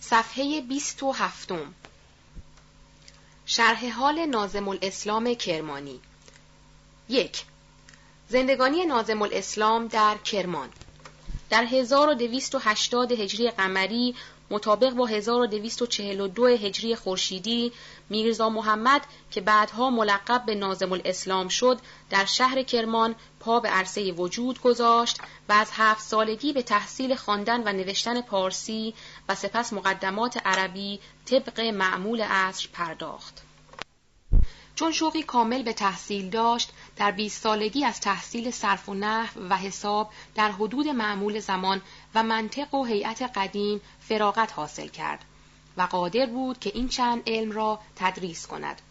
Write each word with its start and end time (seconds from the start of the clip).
صفحه 0.00 0.60
27 0.60 1.52
شرح 3.46 3.90
حال 3.90 4.26
نازم 4.26 4.68
الاسلام 4.68 5.34
کرمانی. 5.34 6.00
یک 7.08 7.44
زندگانی 8.28 8.84
نازم 8.84 9.22
الاسلام 9.22 9.86
در 9.86 10.16
کرمان. 10.16 10.68
در 11.50 11.64
1280 11.64 13.12
هجری 13.12 13.50
قمری 13.50 14.14
مطابق 14.50 14.90
با 14.90 15.06
1242 15.06 16.46
هجری 16.46 16.96
خورشیدی 16.96 17.72
میرزا 18.08 18.48
محمد 18.48 19.06
که 19.30 19.40
بعدها 19.40 19.90
ملقب 19.90 20.44
به 20.46 20.54
نازم 20.54 20.92
الاسلام 20.92 21.48
شد 21.48 21.78
در 22.10 22.24
شهر 22.24 22.62
کرمان 22.62 23.14
پا 23.40 23.60
به 23.60 23.68
عرصه 23.68 24.12
وجود 24.12 24.60
گذاشت 24.60 25.18
و 25.48 25.52
از 25.52 25.70
هفت 25.72 26.02
سالگی 26.02 26.52
به 26.52 26.62
تحصیل 26.62 27.14
خواندن 27.14 27.62
و 27.64 27.72
نوشتن 27.72 28.20
پارسی 28.20 28.94
و 29.28 29.34
سپس 29.34 29.72
مقدمات 29.72 30.46
عربی 30.46 31.00
طبق 31.26 31.60
معمول 31.60 32.20
عصر 32.20 32.68
پرداخت. 32.72 33.42
چون 34.78 34.92
شوقی 34.92 35.22
کامل 35.22 35.62
به 35.62 35.72
تحصیل 35.72 36.30
داشت 36.30 36.70
در 36.96 37.10
20 37.10 37.42
سالگی 37.42 37.84
از 37.84 38.00
تحصیل 38.00 38.50
صرف 38.50 38.88
و 38.88 38.94
نحو 38.94 39.48
و 39.50 39.56
حساب 39.56 40.10
در 40.34 40.50
حدود 40.50 40.88
معمول 40.88 41.40
زمان 41.40 41.80
و 42.14 42.22
منطق 42.22 42.74
و 42.74 42.84
هیئت 42.84 43.22
قدیم 43.22 43.80
فراغت 44.00 44.52
حاصل 44.52 44.88
کرد 44.88 45.24
و 45.76 45.82
قادر 45.82 46.26
بود 46.26 46.58
که 46.58 46.72
این 46.74 46.88
چند 46.88 47.22
علم 47.26 47.52
را 47.52 47.80
تدریس 47.96 48.46
کند. 48.46 48.82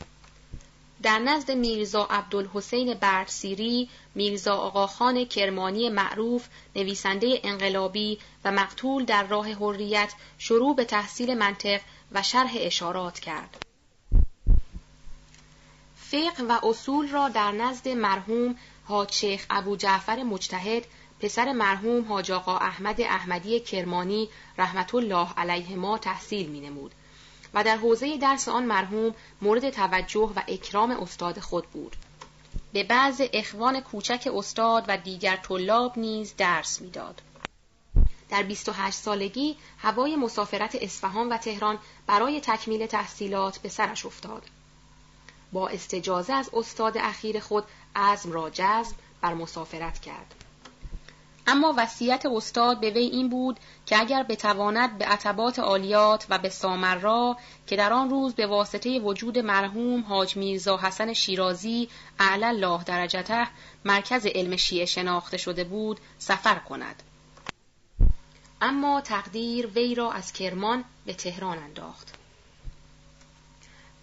در 1.02 1.20
نزد 1.20 1.52
میرزا 1.52 2.04
عبدالحسین 2.04 2.94
برسیری 2.94 3.90
میرزا 4.16 4.56
آقاخان 4.56 5.26
کرمانی 5.26 5.90
معروف 5.90 6.48
نویسنده 6.76 7.40
انقلابی 7.44 8.20
و 8.46 8.52
مقتول 8.52 9.06
در 9.06 9.24
راه 9.24 9.54
حریت 9.54 10.14
شروع 10.38 10.76
به 10.76 10.86
تحصیل 10.86 11.34
منطق 11.34 11.82
و 12.12 12.24
شرح 12.24 12.52
اشارات 12.56 13.20
کرد. 13.20 13.66
فقه 15.96 16.44
و 16.50 16.60
اصول 16.64 17.08
را 17.08 17.30
در 17.30 17.52
نزد 17.52 17.88
مرحوم 17.88 18.56
حاج 18.86 19.12
شیخ 19.12 19.46
ابو 19.50 19.76
جعفر 19.76 20.24
مجتهد 20.24 20.86
پسر 21.20 21.52
مرحوم 21.52 22.06
حاج 22.06 22.32
آقا 22.32 22.58
احمد 22.58 23.02
احمدی 23.02 23.60
کرمانی 23.60 24.30
رحمت 24.58 24.96
الله 24.96 25.34
علیه 25.38 25.76
ما 25.76 25.98
تحصیل 25.98 26.50
می 26.50 26.60
نمود 26.60 26.92
و 27.54 27.64
در 27.64 27.78
حوزه 27.78 28.18
درس 28.18 28.48
آن 28.48 28.66
مرحوم 28.66 29.16
مورد 29.42 29.70
توجه 29.70 30.34
و 30.36 30.42
اکرام 30.48 30.92
استاد 30.92 31.40
خود 31.40 31.68
بود. 31.68 31.96
به 32.74 32.84
بعض 32.84 33.22
اخوان 33.34 33.80
کوچک 33.80 34.30
استاد 34.36 34.86
و 34.88 34.98
دیگر 34.98 35.36
طلاب 35.36 36.00
نیز 36.00 36.34
درس 36.38 36.82
می‌داد. 36.82 37.22
در 38.30 38.44
28 38.44 38.98
سالگی 38.98 39.58
هوای 39.78 40.16
مسافرت 40.16 40.76
اصفهان 40.76 41.30
و 41.30 41.38
تهران 41.38 41.80
برای 42.08 42.42
تکمیل 42.42 42.86
تحصیلات 42.86 43.58
به 43.58 43.70
سرش 43.70 44.06
افتاد. 44.06 44.44
با 45.52 45.68
استجازه 45.68 46.34
از 46.34 46.50
استاد 46.54 46.98
اخیر 46.98 47.40
خود 47.40 47.64
عزم 47.96 48.32
را 48.32 48.50
جذب 48.50 48.96
بر 49.22 49.34
مسافرت 49.34 50.00
کرد. 50.00 50.36
اما 51.48 51.74
وصیت 51.78 52.26
استاد 52.26 52.80
به 52.80 52.90
وی 52.90 53.06
این 53.06 53.30
بود 53.30 53.60
که 53.86 54.00
اگر 54.00 54.24
بتواند 54.24 54.98
به 54.98 55.06
عتبات 55.06 55.60
عالیات 55.60 56.26
و 56.30 56.38
به 56.38 56.50
سامرا 56.50 57.38
که 57.68 57.76
در 57.76 57.94
آن 57.94 58.10
روز 58.10 58.34
به 58.34 58.48
واسطه 58.48 59.00
وجود 59.00 59.40
مرحوم 59.40 60.04
حاج 60.04 60.38
میرزا 60.38 60.78
حسن 60.78 61.14
شیرازی 61.14 61.90
اعلی 62.20 62.44
الله 62.44 62.84
درجته 62.84 63.48
مرکز 63.86 64.26
علم 64.26 64.56
شیعه 64.56 64.86
شناخته 64.86 65.38
شده 65.38 65.64
بود 65.64 66.00
سفر 66.18 66.56
کند. 66.56 67.04
اما 68.62 69.02
تقدیر 69.02 69.68
وی 69.68 69.96
را 69.96 70.12
از 70.12 70.34
کرمان 70.34 70.84
به 71.06 71.14
تهران 71.14 71.58
انداخت. 71.58 72.17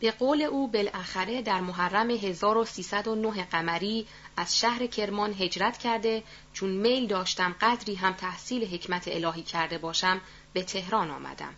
به 0.04 0.10
قول 0.10 0.42
او 0.42 0.68
بالاخره 0.68 1.42
در 1.42 1.60
محرم 1.60 2.10
1309 2.10 3.44
قمری 3.44 4.06
از 4.36 4.58
شهر 4.58 4.86
کرمان 4.86 5.34
هجرت 5.38 5.78
کرده 5.78 6.22
چون 6.52 6.70
میل 6.70 7.06
داشتم 7.06 7.54
قدری 7.60 7.94
هم 7.94 8.12
تحصیل 8.12 8.74
حکمت 8.74 9.08
الهی 9.08 9.42
کرده 9.42 9.78
باشم 9.78 10.20
به 10.52 10.62
تهران 10.62 11.10
آمدم. 11.10 11.54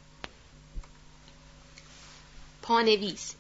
پانویس 2.63 3.35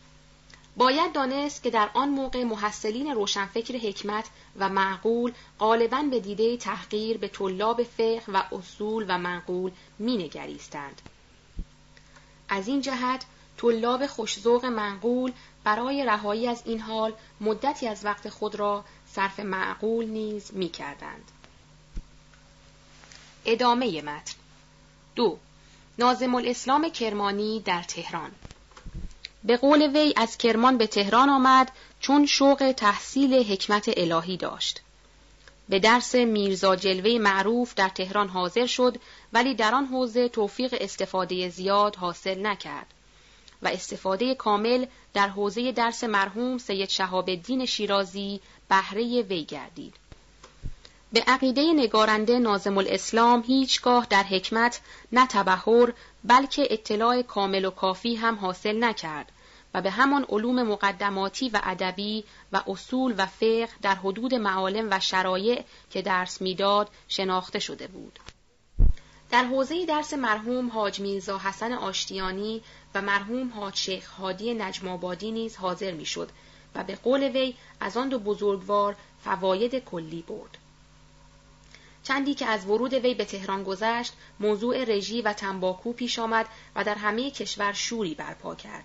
باید 0.76 1.12
دانست 1.12 1.62
که 1.62 1.70
در 1.70 1.90
آن 1.94 2.08
موقع 2.08 2.44
محصلین 2.44 3.10
روشنفکر 3.10 3.76
حکمت 3.78 4.24
و 4.56 4.68
معقول 4.68 5.32
غالبا 5.58 6.02
به 6.02 6.20
دیده 6.20 6.56
تحقیر 6.56 7.18
به 7.18 7.28
طلاب 7.28 7.82
فقه 7.82 8.22
و 8.28 8.42
اصول 8.52 9.04
و 9.08 9.18
معقول 9.18 9.70
مینگریستند. 9.98 11.02
از 12.48 12.68
این 12.68 12.80
جهت 12.80 13.24
طلاب 13.56 14.06
خوشزوق 14.06 14.64
منقول 14.64 15.32
برای 15.64 16.04
رهایی 16.04 16.48
از 16.48 16.62
این 16.64 16.80
حال 16.80 17.12
مدتی 17.40 17.88
از 17.88 18.04
وقت 18.04 18.28
خود 18.28 18.54
را 18.54 18.84
صرف 19.06 19.40
معقول 19.40 20.06
نیز 20.06 20.50
می 20.54 20.68
کردند. 20.68 21.30
ادامه 23.44 24.02
متن 24.02 24.34
دو 25.14 25.38
نازم 25.98 26.34
الاسلام 26.34 26.88
کرمانی 26.88 27.60
در 27.60 27.82
تهران 27.82 28.30
به 29.44 29.56
قول 29.56 29.96
وی 29.96 30.14
از 30.16 30.38
کرمان 30.38 30.78
به 30.78 30.86
تهران 30.86 31.28
آمد 31.28 31.72
چون 32.00 32.26
شوق 32.26 32.74
تحصیل 32.76 33.52
حکمت 33.52 33.90
الهی 33.96 34.36
داشت. 34.36 34.82
به 35.68 35.78
درس 35.78 36.14
میرزا 36.14 36.76
جلوه 36.76 37.18
معروف 37.18 37.74
در 37.74 37.88
تهران 37.88 38.28
حاضر 38.28 38.66
شد 38.66 38.96
ولی 39.32 39.54
در 39.54 39.74
آن 39.74 39.86
حوزه 39.86 40.28
توفیق 40.28 40.74
استفاده 40.80 41.48
زیاد 41.48 41.96
حاصل 41.96 42.46
نکرد. 42.46 42.86
و 43.66 43.68
استفاده 43.68 44.34
کامل 44.34 44.86
در 45.14 45.28
حوزه 45.28 45.72
درس 45.72 46.04
مرحوم 46.04 46.58
سید 46.58 46.88
شهاب 46.88 47.30
الدین 47.30 47.66
شیرازی 47.66 48.40
بهره 48.68 49.22
وی 49.22 49.44
گردید. 49.44 49.94
به 51.12 51.20
عقیده 51.26 51.72
نگارنده 51.72 52.38
نازم 52.38 52.78
الاسلام 52.78 53.44
هیچگاه 53.46 54.06
در 54.10 54.22
حکمت 54.22 54.80
نه 55.12 55.28
بلکه 56.24 56.68
اطلاع 56.70 57.22
کامل 57.22 57.64
و 57.64 57.70
کافی 57.70 58.14
هم 58.14 58.34
حاصل 58.34 58.84
نکرد 58.84 59.32
و 59.74 59.82
به 59.82 59.90
همان 59.90 60.26
علوم 60.28 60.62
مقدماتی 60.62 61.48
و 61.48 61.60
ادبی 61.64 62.24
و 62.52 62.62
اصول 62.66 63.14
و 63.18 63.26
فقه 63.26 63.68
در 63.82 63.94
حدود 63.94 64.34
معالم 64.34 64.88
و 64.90 65.00
شرایع 65.00 65.64
که 65.90 66.02
درس 66.02 66.40
می‌داد 66.40 66.90
شناخته 67.08 67.58
شده 67.58 67.86
بود. 67.86 68.18
در 69.30 69.44
حوزه 69.44 69.86
درس 69.86 70.14
مرحوم 70.14 70.70
حاج 70.70 71.00
میرزا 71.00 71.38
حسن 71.38 71.72
آشتیانی 71.72 72.62
و 72.96 73.02
مرحوم 73.02 73.52
حاج 73.52 73.76
شیخ 73.76 74.10
هادی 74.10 74.54
نجمابادی 74.54 75.30
نیز 75.30 75.56
حاضر 75.56 75.92
می‌شد 75.92 76.28
و 76.74 76.84
به 76.84 76.94
قول 76.94 77.22
وی 77.22 77.54
از 77.80 77.96
آن 77.96 78.08
دو 78.08 78.18
بزرگوار 78.18 78.96
فواید 79.24 79.84
کلی 79.84 80.22
برد. 80.22 80.58
چندی 82.02 82.34
که 82.34 82.46
از 82.46 82.66
ورود 82.66 82.94
وی 82.94 83.14
به 83.14 83.24
تهران 83.24 83.64
گذشت 83.64 84.12
موضوع 84.40 84.84
رژی 84.84 85.22
و 85.22 85.32
تنباکو 85.32 85.92
پیش 85.92 86.18
آمد 86.18 86.46
و 86.76 86.84
در 86.84 86.94
همه 86.94 87.30
کشور 87.30 87.72
شوری 87.72 88.14
برپا 88.14 88.54
کرد. 88.54 88.84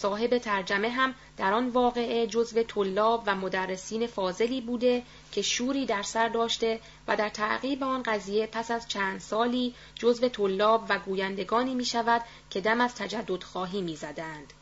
صاحب 0.00 0.38
ترجمه 0.38 0.88
هم 0.88 1.14
در 1.36 1.52
آن 1.52 1.68
واقعه 1.68 2.26
جزو 2.26 2.62
طلاب 2.62 3.22
و 3.26 3.36
مدرسین 3.36 4.06
فاضلی 4.06 4.60
بوده 4.60 5.02
که 5.32 5.42
شوری 5.42 5.86
در 5.86 6.02
سر 6.02 6.28
داشته 6.28 6.80
و 7.08 7.16
در 7.16 7.28
تعقیب 7.28 7.84
آن 7.84 8.02
قضیه 8.02 8.46
پس 8.46 8.70
از 8.70 8.88
چند 8.88 9.20
سالی 9.20 9.74
جزو 9.94 10.28
طلاب 10.28 10.86
و 10.88 10.98
گویندگانی 10.98 11.74
می 11.74 11.84
شود 11.84 12.22
که 12.50 12.60
دم 12.60 12.80
از 12.80 12.94
تجدد 12.94 13.42
خواهی 13.42 13.82
می 13.82 13.96
زدند. 13.96 14.52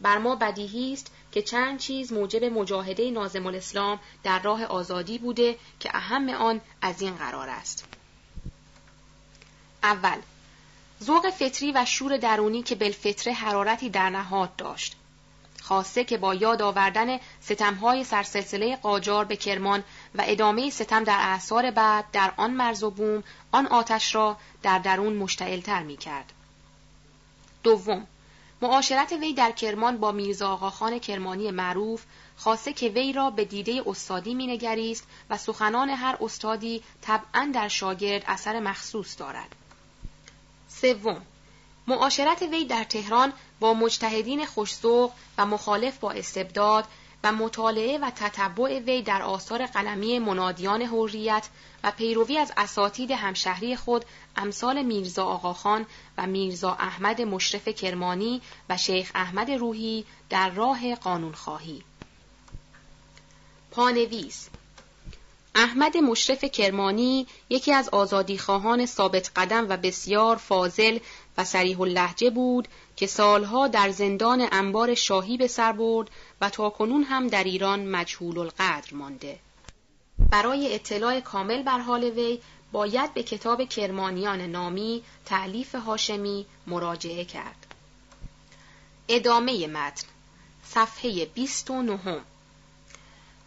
بر 0.00 0.18
ما 0.18 0.36
بدیهی 0.36 0.92
است 0.92 1.12
که 1.32 1.42
چند 1.42 1.78
چیز 1.78 2.12
موجب 2.12 2.44
مجاهده 2.44 3.10
نازم 3.10 3.46
الاسلام 3.46 4.00
در 4.22 4.42
راه 4.42 4.64
آزادی 4.64 5.18
بوده 5.18 5.58
که 5.80 5.90
اهم 5.92 6.28
آن 6.28 6.60
از 6.82 7.02
این 7.02 7.14
قرار 7.14 7.48
است. 7.48 7.84
اول 9.82 10.18
ذوق 11.04 11.30
فطری 11.30 11.72
و 11.72 11.84
شور 11.84 12.16
درونی 12.16 12.62
که 12.62 12.74
بالفطره 12.74 13.32
حرارتی 13.32 13.90
در 13.90 14.10
نهاد 14.10 14.56
داشت 14.56 14.96
خاصه 15.62 16.04
که 16.04 16.18
با 16.18 16.34
یاد 16.34 16.62
آوردن 16.62 17.18
ستمهای 17.40 18.04
سرسلسله 18.04 18.76
قاجار 18.76 19.24
به 19.24 19.36
کرمان 19.36 19.84
و 20.14 20.22
ادامه 20.26 20.70
ستم 20.70 21.04
در 21.04 21.18
اعثار 21.20 21.70
بعد 21.70 22.04
در 22.12 22.32
آن 22.36 22.50
مرز 22.50 22.82
و 22.82 22.90
بوم 22.90 23.22
آن 23.52 23.66
آتش 23.66 24.14
را 24.14 24.36
در 24.62 24.78
درون 24.78 25.12
مشتعلتر 25.12 25.82
می 25.82 25.96
کرد. 25.96 26.32
دوم 27.62 28.06
معاشرت 28.62 29.12
وی 29.12 29.32
در 29.32 29.50
کرمان 29.50 29.98
با 29.98 30.12
میرزا 30.12 30.48
آقاخان 30.52 30.98
کرمانی 30.98 31.50
معروف 31.50 32.04
خاصه 32.36 32.72
که 32.72 32.88
وی 32.88 33.12
را 33.12 33.30
به 33.30 33.44
دیده 33.44 33.82
استادی 33.86 34.34
مینگریست 34.34 35.06
و 35.30 35.38
سخنان 35.38 35.90
هر 35.90 36.16
استادی 36.20 36.82
طبعا 37.02 37.50
در 37.54 37.68
شاگرد 37.68 38.24
اثر 38.26 38.60
مخصوص 38.60 39.18
دارد. 39.18 39.54
سوم. 40.80 41.22
معاشرت 41.86 42.42
وی 42.42 42.64
در 42.64 42.84
تهران 42.84 43.32
با 43.60 43.74
مجتهدین 43.74 44.46
خوشزوق 44.46 45.12
و 45.38 45.46
مخالف 45.46 45.98
با 45.98 46.10
استبداد 46.10 46.84
و 47.24 47.32
مطالعه 47.32 47.98
و 47.98 48.10
تتبع 48.10 48.78
وی 48.78 49.02
در 49.02 49.22
آثار 49.22 49.66
قلمی 49.66 50.18
منادیان 50.18 50.82
حریت 50.82 51.48
و 51.84 51.90
پیروی 51.90 52.38
از 52.38 52.52
اساتید 52.56 53.10
همشهری 53.10 53.76
خود 53.76 54.04
امثال 54.36 54.82
میرزا 54.82 55.24
آقاخان 55.24 55.86
و 56.18 56.26
میرزا 56.26 56.72
احمد 56.72 57.22
مشرف 57.22 57.68
کرمانی 57.68 58.42
و 58.68 58.76
شیخ 58.76 59.10
احمد 59.14 59.50
روحی 59.50 60.04
در 60.30 60.50
راه 60.50 60.94
قانونخواهی. 60.94 61.82
پانویس 63.70 64.48
احمد 65.54 65.96
مشرف 65.96 66.44
کرمانی 66.44 67.26
یکی 67.48 67.72
از 67.72 67.88
آزادیخواهان 67.88 68.86
ثابت 68.86 69.30
قدم 69.36 69.66
و 69.68 69.76
بسیار 69.76 70.36
فاضل 70.36 70.98
و 71.38 71.44
سریح 71.44 71.80
اللهجه 71.80 72.30
بود 72.30 72.68
که 72.96 73.06
سالها 73.06 73.68
در 73.68 73.90
زندان 73.90 74.48
انبار 74.52 74.94
شاهی 74.94 75.36
به 75.36 75.46
سر 75.46 75.72
برد 75.72 76.10
و 76.40 76.50
تاکنون 76.50 77.02
هم 77.02 77.28
در 77.28 77.44
ایران 77.44 77.86
مجهول 77.86 78.38
القدر 78.38 78.94
مانده. 78.94 79.38
برای 80.30 80.74
اطلاع 80.74 81.20
کامل 81.20 81.62
بر 81.62 81.78
حال 81.78 82.04
وی 82.04 82.40
باید 82.72 83.14
به 83.14 83.22
کتاب 83.22 83.68
کرمانیان 83.68 84.40
نامی 84.40 85.02
تعلیف 85.24 85.74
هاشمی 85.74 86.46
مراجعه 86.66 87.24
کرد. 87.24 87.66
ادامه 89.08 89.66
متن 89.66 90.06
صفحه 90.64 91.24
29 91.24 92.20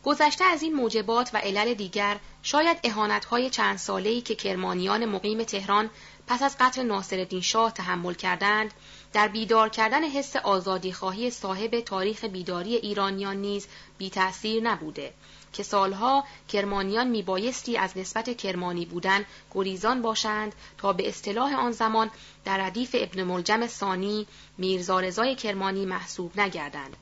گذشته 0.08 0.46
از 0.46 0.64
این 0.64 0.74
موجبات 0.74 1.30
و 1.34 1.38
علل 1.38 1.74
دیگر 1.74 2.20
شاید 2.44 2.78
اهانتهای 2.84 3.50
چند 3.50 3.78
ساله‌ای 3.78 4.22
که 4.22 4.36
کرمانیان 4.36 5.06
مقیم 5.06 5.44
تهران 5.44 5.90
پس 6.28 6.44
از 6.44 6.56
قتل 6.60 6.84
ناصرالدین 6.84 7.42
شاه 7.42 7.72
تحمل 7.74 8.14
کردند 8.14 8.74
در 9.14 9.28
بیدار 9.28 9.70
کردن 9.70 10.04
حس 10.04 10.36
آزادی 10.36 10.94
خواهی 10.94 11.30
صاحب 11.30 11.80
تاریخ 11.80 12.24
بیداری 12.24 12.76
ایرانیان 12.76 13.38
نیز 13.38 13.68
بی 13.98 14.10
تأثیر 14.10 14.64
نبوده 14.64 15.14
که 15.54 15.64
سالها 15.64 16.24
کرمانیان 16.50 17.08
میبایستی 17.08 17.78
از 17.78 17.98
نسبت 17.98 18.38
کرمانی 18.38 18.86
بودن 18.86 19.26
گریزان 19.54 20.02
باشند 20.02 20.56
تا 20.78 20.94
به 20.94 21.08
اصطلاح 21.08 21.56
آن 21.56 21.72
زمان 21.72 22.10
در 22.46 22.58
ردیف 22.58 22.96
ابن 23.00 23.24
ملجم 23.24 23.68
ثانی 23.68 24.28
میرزا 24.58 25.34
کرمانی 25.34 25.86
محسوب 25.86 26.40
نگردند 26.40 26.98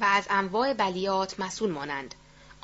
و 0.00 0.04
از 0.04 0.26
انواع 0.30 0.74
بلیات 0.74 1.40
مسئول 1.40 1.70
مانند. 1.70 2.14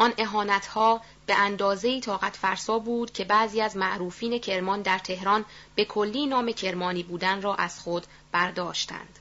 آن 0.00 0.14
اهانتها 0.18 1.00
به 1.26 1.34
اندازه‌ای 1.34 2.00
طاقت 2.00 2.36
فرسا 2.36 2.78
بود 2.78 3.12
که 3.12 3.24
بعضی 3.24 3.60
از 3.60 3.76
معروفین 3.76 4.38
کرمان 4.38 4.82
در 4.82 4.98
تهران 4.98 5.44
به 5.74 5.84
کلی 5.84 6.26
نام 6.26 6.52
کرمانی 6.52 7.02
بودن 7.02 7.42
را 7.42 7.54
از 7.54 7.80
خود 7.80 8.06
برداشتند. 8.32 9.18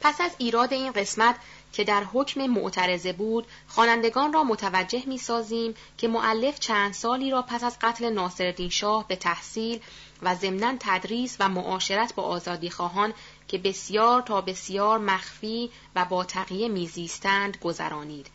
پس 0.00 0.20
از 0.20 0.30
ایراد 0.38 0.72
این 0.72 0.92
قسمت 0.92 1.36
که 1.72 1.84
در 1.84 2.04
حکم 2.04 2.46
معترضه 2.46 3.12
بود 3.12 3.46
خوانندگان 3.68 4.32
را 4.32 4.44
متوجه 4.44 5.02
می 5.06 5.18
سازیم 5.18 5.74
که 5.98 6.08
معلف 6.08 6.58
چند 6.58 6.92
سالی 6.92 7.30
را 7.30 7.42
پس 7.42 7.64
از 7.64 7.78
قتل 7.80 8.08
ناصرالدین 8.08 8.70
شاه 8.70 9.08
به 9.08 9.16
تحصیل 9.16 9.80
و 10.22 10.34
ضمنا 10.34 10.74
تدریس 10.80 11.36
و 11.40 11.48
معاشرت 11.48 12.14
با 12.14 12.22
آزادی 12.22 12.70
خواهان 12.70 13.14
که 13.48 13.58
بسیار 13.58 14.22
تا 14.22 14.40
بسیار 14.40 14.98
مخفی 14.98 15.70
و 15.96 16.04
با 16.04 16.24
تقیه 16.24 16.68
میزیستند 16.68 17.56
گذرانید 17.56 18.30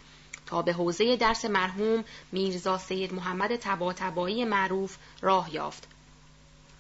تا 0.48 0.62
به 0.62 0.74
حوزه 0.74 1.16
درس 1.16 1.46
مرحوم 1.46 2.04
میرزا 2.32 2.78
سید 2.78 3.14
محمد 3.14 3.56
تباتبایی 3.56 4.46
معروف 4.46 4.98
راه 5.22 5.54
یافت 5.54 5.88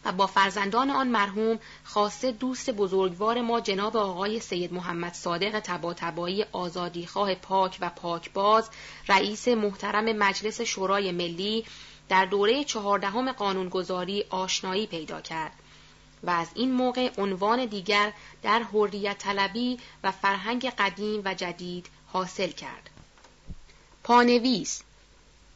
و 0.05 0.11
با 0.11 0.27
فرزندان 0.27 0.89
آن 0.89 1.07
مرحوم 1.07 1.59
خاصه 1.83 2.31
دوست 2.31 2.69
بزرگوار 2.69 3.41
ما 3.41 3.61
جناب 3.61 3.97
آقای 3.97 4.39
سید 4.39 4.73
محمد 4.73 5.13
صادق 5.13 5.59
تباتبایی 5.59 6.45
آزادیخواه 6.51 7.35
پاک 7.35 7.77
و 7.81 7.89
پاکباز 7.89 8.69
رئیس 9.07 9.47
محترم 9.47 10.17
مجلس 10.17 10.61
شورای 10.61 11.11
ملی 11.11 11.65
در 12.09 12.25
دوره 12.25 12.63
چهاردهم 12.63 13.31
قانونگذاری 13.31 14.25
آشنایی 14.29 14.87
پیدا 14.87 15.21
کرد 15.21 15.51
و 16.23 16.29
از 16.29 16.47
این 16.55 16.71
موقع 16.71 17.11
عنوان 17.17 17.65
دیگر 17.65 18.13
در 18.43 18.63
حریت 18.73 19.17
طلبی 19.17 19.79
و 20.03 20.11
فرهنگ 20.11 20.69
قدیم 20.69 21.21
و 21.25 21.33
جدید 21.33 21.87
حاصل 22.13 22.51
کرد. 22.51 22.89
پانویس 24.07 24.81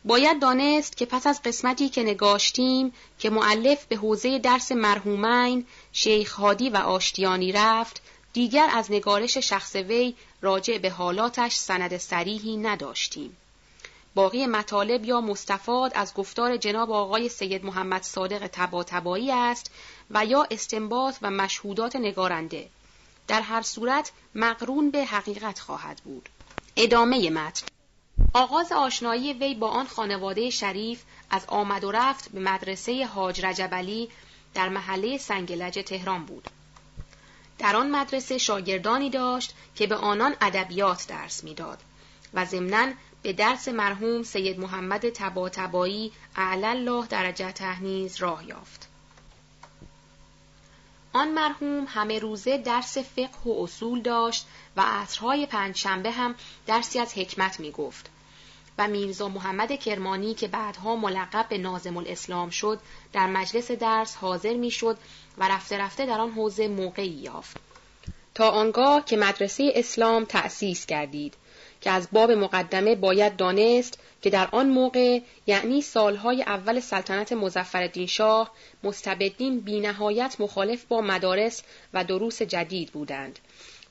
باید 0.06 0.42
دانست 0.42 0.98
که 0.98 1.06
پس 1.06 1.28
از 1.28 1.42
قسمتی 1.42 1.90
که 1.90 2.04
نگاشتیم 2.04 2.94
که 3.20 3.30
معلف 3.30 3.86
به 3.86 3.96
حوزه 3.96 4.40
درس 4.40 4.72
مرحومین 4.72 5.66
شیخ 5.92 6.34
هادی 6.34 6.70
و 6.70 6.78
آشتیانی 6.78 7.52
رفت 7.52 8.02
دیگر 8.34 8.70
از 8.74 8.92
نگارش 8.92 9.38
شخص 9.38 9.76
وی 9.76 10.16
راجع 10.42 10.78
به 10.78 10.90
حالاتش 10.90 11.56
سند 11.56 11.98
سریحی 11.98 12.58
نداشتیم. 12.58 13.38
باقی 14.16 14.46
مطالب 14.46 15.06
یا 15.06 15.22
مستفاد 15.22 15.92
از 15.96 16.14
گفتار 16.14 16.58
جناب 16.58 16.92
آقای 16.92 17.30
سید 17.30 17.66
محمد 17.66 18.04
صادق 18.04 18.48
تباتبایی 18.48 19.32
است 19.32 19.72
و 20.10 20.26
یا 20.26 20.48
استنباط 20.52 21.16
و 21.22 21.32
مشهودات 21.32 21.96
نگارنده. 21.96 22.70
در 23.28 23.42
هر 23.42 23.62
صورت 23.62 24.12
مقرون 24.36 24.92
به 24.92 25.06
حقیقت 25.06 25.60
خواهد 25.60 26.02
بود. 26.04 26.30
ادامه 26.76 27.30
متن 27.30 27.66
آغاز 28.34 28.72
آشنایی 28.72 29.34
وی 29.34 29.56
با 29.56 29.68
آن 29.68 29.88
خانواده 29.88 30.50
شریف 30.50 31.04
از 31.30 31.46
آمد 31.48 31.84
و 31.84 31.92
رفت 31.92 32.32
به 32.32 32.40
مدرسه 32.40 33.06
حاج 33.06 33.46
رجبلی 33.46 34.10
در 34.54 34.70
محله 34.70 35.18
سنگلج 35.18 35.80
تهران 35.86 36.26
بود. 36.26 36.48
در 37.60 37.76
آن 37.76 37.92
مدرسه 37.92 38.38
شاگردانی 38.38 39.10
داشت 39.10 39.56
که 39.76 39.88
به 39.88 39.96
آنان 39.96 40.36
ادبیات 40.42 41.08
درس 41.08 41.44
می‌داد 41.44 41.80
و 42.34 42.46
ضمناً 42.46 42.88
به 43.24 43.34
درس 43.34 43.68
مرحوم 43.68 44.24
سید 44.24 44.60
محمد 44.60 45.10
تباتبایی 45.10 46.12
اعلی 46.36 46.66
الله 46.66 47.08
درجه 47.08 47.52
تهنیز 47.52 48.18
راه 48.18 48.48
یافت. 48.48 48.91
آن 51.14 51.32
مرحوم 51.32 51.86
همه 51.88 52.20
روزه 52.20 52.58
درس 52.58 52.98
فقه 52.98 53.44
و 53.46 53.64
اصول 53.64 54.02
داشت 54.02 54.48
و 54.78 54.82
عصرهای 54.82 55.46
پنجشنبه 55.46 56.12
هم 56.12 56.36
درسی 56.68 57.00
از 57.00 57.14
حکمت 57.14 57.60
می 57.60 57.72
گفت 57.72 58.10
و 58.78 58.88
میرزا 58.88 59.28
محمد 59.28 59.80
کرمانی 59.80 60.34
که 60.34 60.48
بعدها 60.48 60.96
ملقب 60.96 61.46
به 61.50 61.58
نازم 61.58 61.98
الاسلام 61.98 62.50
شد 62.50 62.80
در 63.14 63.28
مجلس 63.28 63.72
درس 63.72 64.16
حاضر 64.16 64.54
می 64.54 64.72
شد 64.72 64.98
و 65.38 65.48
رفته 65.48 65.78
رفته 65.78 66.06
در 66.06 66.22
آن 66.22 66.32
حوزه 66.32 66.68
موقعی 66.68 67.08
یافت. 67.08 67.58
تا 68.36 68.50
آنگاه 68.50 69.06
که 69.06 69.18
مدرسه 69.18 69.72
اسلام 69.76 70.26
تأسیس 70.26 70.86
کردید 70.86 71.34
که 71.82 71.92
از 71.92 72.08
باب 72.12 72.32
مقدمه 72.32 72.96
باید 72.96 73.36
دانست 73.36 74.00
که 74.22 74.30
در 74.30 74.50
آن 74.52 74.70
موقع 74.70 75.20
یعنی 75.48 75.82
سالهای 75.82 76.42
اول 76.42 76.80
سلطنت 76.80 77.34
مزفر 77.34 78.06
شاه 78.06 78.52
مستبدین 78.84 79.60
بینهایت 79.60 80.36
مخالف 80.40 80.86
با 80.86 81.02
مدارس 81.02 81.64
و 81.94 82.04
دروس 82.04 82.42
جدید 82.42 82.92
بودند 82.92 83.40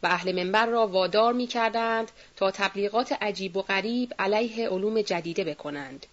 و 0.03 0.07
اهل 0.07 0.45
منبر 0.45 0.67
را 0.67 0.87
وادار 0.87 1.33
می 1.33 1.47
کردند 1.47 2.11
تا 2.37 2.51
تبلیغات 2.51 3.13
عجیب 3.21 3.57
و 3.57 3.63
غریب 3.63 4.15
علیه 4.19 4.69
علوم 4.69 5.03
جدیده 5.03 5.45
بکنند. 5.45 6.07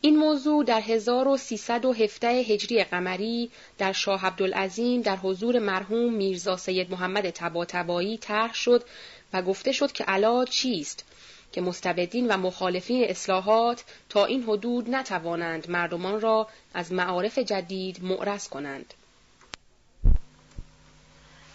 این 0.00 0.16
موضوع 0.16 0.64
در 0.64 0.80
1317 0.80 2.28
هجری 2.28 2.84
قمری 2.84 3.50
در 3.78 3.92
شاه 3.92 4.26
عبدالعظیم 4.26 5.02
در 5.02 5.16
حضور 5.16 5.58
مرحوم 5.58 6.12
میرزا 6.14 6.56
سید 6.56 6.90
محمد 6.90 7.30
تباتبایی 7.30 8.18
طرح 8.18 8.54
شد 8.54 8.84
و 9.32 9.42
گفته 9.42 9.72
شد 9.72 9.92
که 9.92 10.04
علاج 10.04 10.50
چیست 10.50 11.04
که 11.52 11.60
مستبدین 11.60 12.28
و 12.28 12.36
مخالفین 12.36 13.04
اصلاحات 13.08 13.84
تا 14.08 14.24
این 14.24 14.42
حدود 14.42 14.90
نتوانند 14.90 15.70
مردمان 15.70 16.20
را 16.20 16.48
از 16.74 16.92
معارف 16.92 17.38
جدید 17.38 18.04
معرض 18.04 18.48
کنند. 18.48 18.94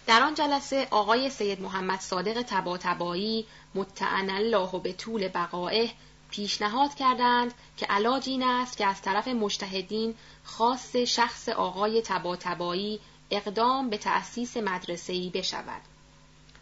در 0.06 0.22
آن 0.22 0.34
جلسه 0.34 0.88
آقای 0.90 1.30
سید 1.30 1.60
محمد 1.60 2.00
صادق 2.00 2.42
تباتبایی 2.42 3.46
متعن 3.74 4.30
الله 4.30 4.80
به 4.82 4.92
طول 4.92 5.28
بقایه 5.28 5.90
پیشنهاد 6.30 6.94
کردند 6.94 7.54
که 7.76 7.86
علاج 7.86 8.28
این 8.28 8.42
است 8.42 8.76
که 8.76 8.86
از 8.86 9.02
طرف 9.02 9.28
مجتهدین 9.28 10.14
خاص 10.44 10.96
شخص 10.96 11.48
آقای 11.48 12.02
تباتبایی 12.02 13.00
اقدام 13.30 13.90
به 13.90 13.98
تأسیس 13.98 14.56
مدرسه‌ای 14.56 15.30
بشود. 15.30 15.82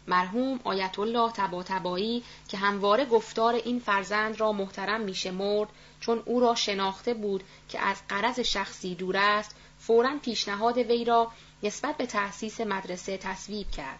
مرحوم 0.07 0.59
آیت 0.63 0.99
الله 0.99 1.31
تباتبایی 1.31 2.23
که 2.47 2.57
همواره 2.57 3.05
گفتار 3.05 3.53
این 3.53 3.79
فرزند 3.79 4.39
را 4.39 4.51
محترم 4.51 5.01
میشمرد 5.01 5.69
چون 5.99 6.23
او 6.25 6.39
را 6.39 6.55
شناخته 6.55 7.13
بود 7.13 7.43
که 7.69 7.79
از 7.79 8.01
قرض 8.09 8.39
شخصی 8.39 8.95
دور 8.95 9.17
است 9.17 9.55
فورا 9.79 10.17
پیشنهاد 10.21 10.77
وی 10.77 11.05
را 11.05 11.31
نسبت 11.63 11.97
به 11.97 12.05
تأسیس 12.05 12.61
مدرسه 12.61 13.17
تصویب 13.17 13.71
کرد 13.71 13.99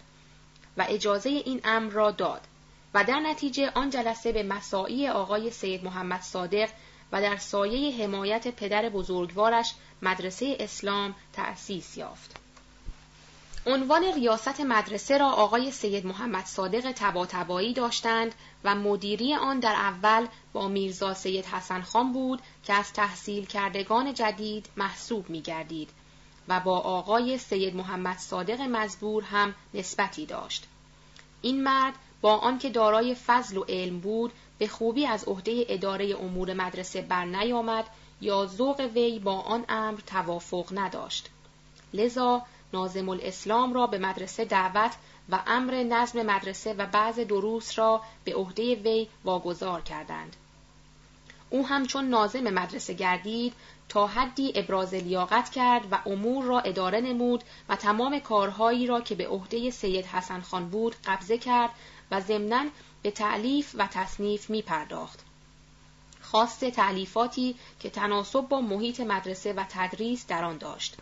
و 0.77 0.85
اجازه 0.89 1.29
این 1.29 1.61
امر 1.63 1.91
را 1.91 2.11
داد 2.11 2.41
و 2.93 3.03
در 3.03 3.19
نتیجه 3.19 3.71
آن 3.75 3.89
جلسه 3.89 4.31
به 4.31 4.43
مساعی 4.43 5.07
آقای 5.07 5.51
سید 5.51 5.83
محمد 5.83 6.21
صادق 6.21 6.69
و 7.11 7.21
در 7.21 7.37
سایه 7.37 8.03
حمایت 8.03 8.47
پدر 8.47 8.89
بزرگوارش 8.89 9.73
مدرسه 10.01 10.57
اسلام 10.59 11.15
تأسیس 11.33 11.97
یافت. 11.97 12.46
عنوان 13.67 14.03
ریاست 14.03 14.61
مدرسه 14.61 15.17
را 15.17 15.29
آقای 15.29 15.71
سید 15.71 16.05
محمد 16.05 16.45
صادق 16.45 16.91
تباتبایی 16.91 17.73
داشتند 17.73 18.35
و 18.63 18.75
مدیری 18.75 19.33
آن 19.33 19.59
در 19.59 19.73
اول 19.73 20.27
با 20.53 20.67
میرزا 20.67 21.13
سید 21.13 21.45
حسن 21.45 21.81
خان 21.81 22.13
بود 22.13 22.41
که 22.63 22.73
از 22.73 22.93
تحصیل 22.93 23.45
کردگان 23.45 24.13
جدید 24.13 24.69
محسوب 24.77 25.29
می 25.29 25.41
گردید 25.41 25.89
و 26.47 26.59
با 26.59 26.79
آقای 26.79 27.37
سید 27.37 27.75
محمد 27.75 28.17
صادق 28.17 28.61
مزبور 28.61 29.23
هم 29.23 29.55
نسبتی 29.73 30.25
داشت. 30.25 30.65
این 31.41 31.63
مرد 31.63 31.93
با 32.21 32.37
آنکه 32.37 32.69
دارای 32.69 33.15
فضل 33.15 33.57
و 33.57 33.63
علم 33.63 33.99
بود 33.99 34.31
به 34.57 34.67
خوبی 34.67 35.05
از 35.05 35.23
عهده 35.23 35.65
اداره 35.69 36.15
امور 36.19 36.53
مدرسه 36.53 37.01
بر 37.01 37.25
نیامد 37.25 37.85
یا 38.21 38.45
ذوق 38.45 38.79
وی 38.79 39.19
با 39.19 39.39
آن 39.39 39.65
امر 39.69 39.99
توافق 39.99 40.65
نداشت. 40.71 41.29
لذا 41.93 42.45
نازم 42.73 43.09
الاسلام 43.09 43.73
را 43.73 43.87
به 43.87 43.97
مدرسه 43.97 44.45
دعوت 44.45 44.91
و 45.29 45.39
امر 45.47 45.83
نظم 45.83 46.21
مدرسه 46.21 46.73
و 46.73 46.85
بعض 46.85 47.19
دروس 47.19 47.79
را 47.79 48.01
به 48.23 48.35
عهده 48.35 48.75
وی 48.75 49.07
واگذار 49.23 49.81
کردند. 49.81 50.35
او 51.49 51.67
همچون 51.67 52.05
نازم 52.09 52.43
مدرسه 52.43 52.93
گردید 52.93 53.53
تا 53.89 54.07
حدی 54.07 54.51
ابراز 54.55 54.93
لیاقت 54.93 55.49
کرد 55.49 55.87
و 55.91 55.99
امور 56.05 56.45
را 56.45 56.59
اداره 56.59 57.01
نمود 57.01 57.43
و 57.69 57.75
تمام 57.75 58.19
کارهایی 58.19 58.87
را 58.87 59.01
که 59.01 59.15
به 59.15 59.27
عهده 59.27 59.71
سید 59.71 60.05
حسن 60.05 60.41
خان 60.41 60.69
بود 60.69 60.95
قبضه 61.05 61.37
کرد 61.37 61.71
و 62.11 62.21
ضمناً 62.21 62.65
به 63.01 63.11
تعلیف 63.11 63.75
و 63.77 63.87
تصنیف 63.87 64.49
می 64.49 64.61
پرداخت. 64.61 65.19
خاص 66.21 66.59
تعلیفاتی 66.59 67.55
که 67.79 67.89
تناسب 67.89 68.41
با 68.41 68.61
محیط 68.61 68.99
مدرسه 68.99 69.53
و 69.53 69.63
تدریس 69.69 70.27
در 70.27 70.43
آن 70.43 70.57
داشت. 70.57 70.97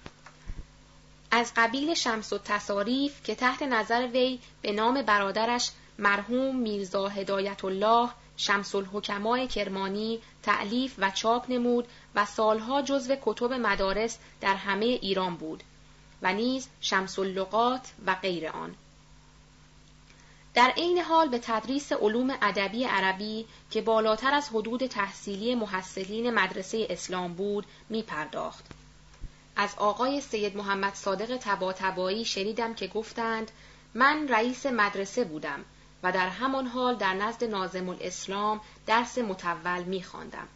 از 1.36 1.52
قبیل 1.56 1.94
شمس 1.94 2.34
و 2.34 2.38
تصاریف 2.38 3.24
که 3.24 3.36
تحت 3.36 3.62
نظر 3.62 4.08
وی 4.08 4.40
به 4.62 4.72
نام 4.72 5.02
برادرش 5.02 5.72
مرحوم 6.00 6.56
میرزا 6.56 7.08
هدایت 7.08 7.66
الله 7.66 8.10
شمس 8.38 8.76
الحکمای 8.76 9.48
کرمانی 9.48 10.20
تعلیف 10.44 10.96
و 10.98 11.12
چاپ 11.12 11.46
نمود 11.52 11.88
و 12.16 12.26
سالها 12.26 12.82
جزو 12.82 13.16
کتب 13.22 13.54
مدارس 13.54 14.18
در 14.42 14.56
همه 14.56 14.86
ایران 14.86 15.36
بود 15.36 15.64
و 16.22 16.34
نیز 16.34 16.68
شمس 16.82 17.20
اللغات 17.20 17.92
و 18.06 18.16
غیر 18.16 18.48
آن. 18.48 18.76
در 20.54 20.74
عین 20.78 20.98
حال 20.98 21.30
به 21.30 21.40
تدریس 21.40 21.92
علوم 21.92 22.38
ادبی 22.42 22.84
عربی 22.84 23.46
که 23.72 23.82
بالاتر 23.82 24.34
از 24.34 24.50
حدود 24.50 24.86
تحصیلی 24.86 25.56
محصلین 25.56 26.30
مدرسه 26.30 26.88
اسلام 26.90 27.34
بود 27.34 27.66
می 27.90 28.04
پرداخت. 28.04 28.75
از 29.56 29.70
آقای 29.78 30.22
سید 30.22 30.58
محمد 30.58 30.94
صادق 30.94 31.38
تباتبایی 31.38 32.26
شنیدم 32.26 32.74
که 32.74 32.88
گفتند 32.88 33.52
من 33.94 34.28
رئیس 34.28 34.66
مدرسه 34.66 35.24
بودم 35.24 35.66
و 36.04 36.12
در 36.12 36.30
همان 36.30 36.68
حال 36.68 36.96
در 36.96 37.14
نزد 37.14 37.44
نازم 37.44 37.90
الاسلام 37.90 38.62
درس 38.88 39.18
متول 39.18 39.84
می 39.84 40.04
خواندم. 40.04 40.48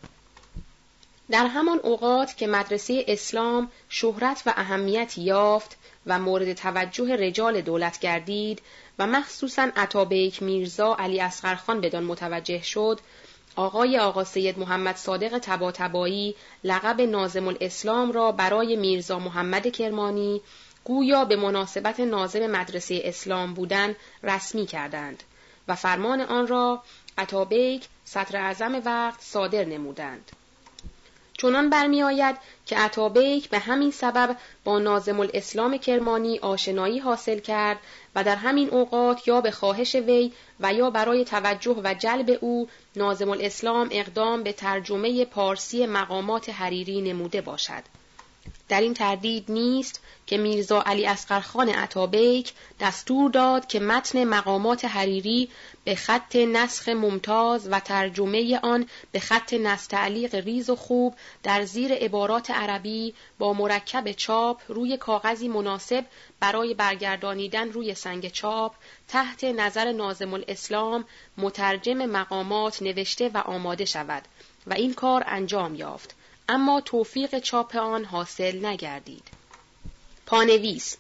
در 1.32 1.48
همان 1.48 1.80
اوقات 1.80 2.38
که 2.38 2.48
مدرسه 2.48 3.06
اسلام 3.08 3.72
شهرت 3.90 4.44
و 4.46 4.54
اهمیت 4.58 5.18
یافت 5.18 5.78
و 6.06 6.20
مورد 6.20 6.54
توجه 6.54 7.16
رجال 7.16 7.62
دولت 7.62 8.00
گردید 8.00 8.62
و 9.00 9.08
مخصوصا 9.08 9.70
عطابیک 9.76 10.44
میرزا 10.44 10.96
علی 10.96 11.22
اسقرخان 11.22 11.82
بدان 11.82 12.04
متوجه 12.04 12.62
شد 12.62 13.00
آقای 13.60 13.98
آقا 13.98 14.24
سید 14.24 14.60
محمد 14.60 14.96
صادق 14.96 15.38
تباتبایی 15.38 16.36
لقب 16.64 17.02
نازم 17.02 17.48
الاسلام 17.48 18.12
را 18.12 18.32
برای 18.32 18.76
میرزا 18.76 19.20
محمد 19.20 19.68
کرمانی 19.68 20.42
گویا 20.84 21.26
به 21.26 21.36
مناسبت 21.36 22.00
نازم 22.00 22.48
مدرسه 22.48 23.02
اسلام 23.04 23.54
بودن 23.54 23.96
رسمی 24.24 24.66
کردند 24.66 25.24
و 25.68 25.76
فرمان 25.76 26.22
آن 26.22 26.48
را 26.48 26.84
عطابیک 27.18 27.88
سطر 28.04 28.38
اعظم 28.38 28.82
وقت 28.86 29.22
صادر 29.22 29.66
نمودند. 29.66 30.32
چنان 31.42 31.70
برمیآید 31.70 32.36
که 32.66 32.78
عطابیک 32.78 33.50
به 33.50 33.60
همین 33.60 33.92
سبب 33.92 34.36
با 34.64 34.80
نازم 34.80 35.20
الاسلام 35.20 35.78
کرمانی 35.78 36.40
آشنایی 36.40 37.00
حاصل 37.00 37.40
کرد 37.40 37.78
و 38.16 38.24
در 38.24 38.36
همین 38.36 38.70
اوقات 38.70 39.28
یا 39.28 39.42
به 39.42 39.52
خواهش 39.52 39.96
وی 39.96 40.32
و 40.60 40.74
یا 40.74 40.90
برای 40.90 41.26
توجه 41.26 41.82
و 41.84 41.94
جلب 41.94 42.38
او 42.42 42.68
نازم 42.96 43.30
الاسلام 43.30 43.90
اقدام 43.92 44.44
به 44.44 44.54
ترجمه 44.54 45.26
پارسی 45.26 45.86
مقامات 45.86 46.50
حریری 46.50 47.02
نموده 47.02 47.42
باشد. 47.42 47.99
در 48.70 48.82
این 48.82 48.94
تردید 48.94 49.52
نیست 49.52 50.02
که 50.26 50.38
میرزا 50.38 50.82
علی 50.82 51.06
اسقرخان 51.06 51.70
عطابیک 51.70 52.54
دستور 52.80 53.32
داد 53.32 53.68
که 53.68 53.80
متن 53.80 54.24
مقامات 54.24 54.86
حریری 54.86 55.50
به 55.84 55.96
خط 55.96 56.36
نسخ 56.36 56.90
ممتاز 56.90 57.68
و 57.72 57.80
ترجمه 57.80 58.60
آن 58.64 58.90
به 59.12 59.20
خط 59.20 59.54
نستعلیق 59.54 60.36
ریز 60.36 60.70
و 60.70 60.76
خوب 60.76 61.16
در 61.44 61.66
زیر 61.66 61.94
عبارات 61.94 62.52
عربی 62.52 63.14
با 63.40 63.54
مرکب 63.54 64.12
چاپ 64.12 64.62
روی 64.68 64.98
کاغذی 64.98 65.48
مناسب 65.48 66.06
برای 66.40 66.74
برگردانیدن 66.74 67.72
روی 67.72 67.96
سنگ 67.96 68.32
چاپ 68.32 68.76
تحت 69.08 69.44
نظر 69.44 69.92
نازم 69.92 70.34
الاسلام 70.34 71.06
مترجم 71.38 72.06
مقامات 72.06 72.82
نوشته 72.82 73.30
و 73.34 73.38
آماده 73.38 73.86
شود 73.86 74.24
و 74.68 74.74
این 74.74 74.94
کار 74.94 75.24
انجام 75.28 75.76
یافت. 75.76 76.16
اما 76.50 76.82
توفیق 76.82 77.40
چاپ 77.40 77.76
آن 77.76 78.06
حاصل 78.06 78.66
نگردید. 78.66 79.24
پانویس 80.26 80.98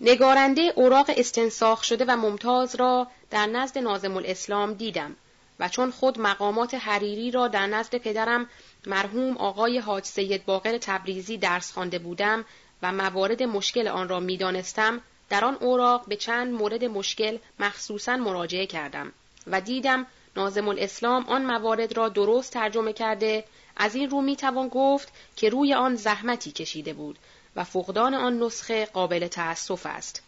نگارنده 0.00 0.72
اوراق 0.76 1.10
استنساخ 1.16 1.84
شده 1.84 2.04
و 2.08 2.16
ممتاز 2.16 2.74
را 2.74 3.06
در 3.30 3.46
نزد 3.46 3.78
نازم 3.78 4.16
الاسلام 4.16 4.74
دیدم 4.74 5.16
و 5.60 5.68
چون 5.68 5.90
خود 5.90 6.20
مقامات 6.20 6.74
حریری 6.74 7.30
را 7.30 7.48
در 7.48 7.66
نزد 7.66 7.96
پدرم 7.96 8.46
مرحوم 8.86 9.36
آقای 9.36 9.78
حاج 9.78 10.04
سید 10.04 10.44
باقر 10.44 10.78
تبریزی 10.78 11.38
درس 11.38 11.72
خوانده 11.72 11.98
بودم 11.98 12.44
و 12.82 12.92
موارد 12.92 13.42
مشکل 13.42 13.88
آن 13.88 14.08
را 14.08 14.20
می‌دانستم 14.20 15.00
در 15.30 15.44
آن 15.44 15.54
اوراق 15.54 16.06
به 16.06 16.16
چند 16.16 16.52
مورد 16.52 16.84
مشکل 16.84 17.38
مخصوصا 17.58 18.16
مراجعه 18.16 18.66
کردم 18.66 19.12
و 19.46 19.60
دیدم 19.60 20.06
نازم 20.36 20.68
الاسلام 20.68 21.24
آن 21.28 21.44
موارد 21.44 21.96
را 21.96 22.08
درست 22.08 22.52
ترجمه 22.52 22.92
کرده 22.92 23.44
از 23.76 23.94
این 23.94 24.10
رو 24.10 24.20
می 24.20 24.36
توان 24.36 24.68
گفت 24.68 25.12
که 25.36 25.48
روی 25.48 25.74
آن 25.74 25.96
زحمتی 25.96 26.52
کشیده 26.52 26.92
بود 26.92 27.18
و 27.56 27.64
فقدان 27.64 28.14
آن 28.14 28.42
نسخه 28.42 28.86
قابل 28.86 29.28
تأسف 29.28 29.86
است. 29.86 30.22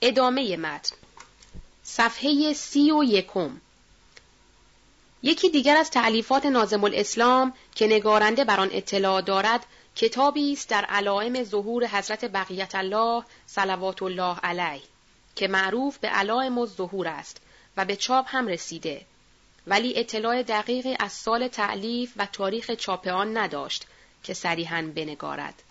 ادامه 0.00 0.56
متن. 0.56 0.96
صفحه 1.82 2.52
سی 2.52 2.90
و 2.90 3.04
یکم. 3.04 3.60
یکی 5.22 5.50
دیگر 5.50 5.76
از 5.76 5.90
تعلیفات 5.90 6.46
نازم 6.46 6.84
الاسلام 6.84 7.54
که 7.74 7.86
نگارنده 7.86 8.44
بر 8.44 8.60
آن 8.60 8.70
اطلاع 8.72 9.20
دارد 9.20 9.66
کتابی 9.96 10.52
است 10.52 10.68
در 10.68 10.84
علائم 10.84 11.44
ظهور 11.44 11.86
حضرت 11.86 12.24
بقیت 12.24 12.74
الله 12.74 13.24
صلوات 13.46 14.02
الله 14.02 14.36
علیه 14.38 14.82
که 15.36 15.48
معروف 15.48 15.98
به 15.98 16.08
علائم 16.08 16.58
الظهور 16.58 17.08
است 17.08 17.40
و 17.76 17.84
به 17.84 17.96
چاپ 17.96 18.26
هم 18.28 18.46
رسیده. 18.46 19.06
ولی 19.66 19.98
اطلاع 19.98 20.42
دقیقی 20.42 20.96
از 21.00 21.12
سال 21.12 21.48
تعلیف 21.48 22.12
و 22.16 22.26
تاریخ 22.26 22.70
چاپ 22.70 23.08
آن 23.08 23.36
نداشت 23.36 23.86
که 24.22 24.34
صریحا 24.34 24.92
بنگارد. 24.94 25.62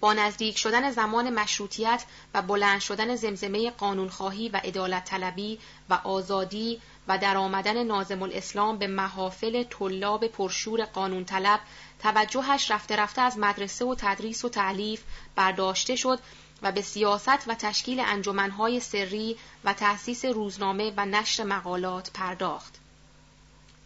با 0.00 0.12
نزدیک 0.12 0.58
شدن 0.58 0.90
زمان 0.90 1.30
مشروطیت 1.30 2.04
و 2.34 2.42
بلند 2.42 2.80
شدن 2.80 3.16
زمزمه 3.16 3.70
قانونخواهی 3.70 4.48
و 4.48 4.56
عدالت 4.56 5.04
طلبی 5.04 5.58
و 5.90 5.94
آزادی 5.94 6.80
و 7.08 7.18
در 7.18 7.36
آمدن 7.36 7.82
نازم 7.82 8.22
الاسلام 8.22 8.78
به 8.78 8.86
محافل 8.86 9.62
طلاب 9.62 10.26
پرشور 10.26 10.84
قانون 10.84 11.24
طلب 11.24 11.60
توجهش 12.02 12.70
رفته 12.70 12.96
رفته 12.96 13.20
از 13.20 13.38
مدرسه 13.38 13.84
و 13.84 13.94
تدریس 13.98 14.44
و 14.44 14.48
تعلیف 14.48 15.02
برداشته 15.36 15.96
شد 15.96 16.18
و 16.62 16.72
به 16.72 16.82
سیاست 16.82 17.48
و 17.48 17.54
تشکیل 17.54 18.00
انجمنهای 18.00 18.80
سری 18.80 19.36
و 19.64 19.72
تأسیس 19.72 20.24
روزنامه 20.24 20.92
و 20.96 21.06
نشر 21.06 21.44
مقالات 21.44 22.10
پرداخت. 22.10 22.74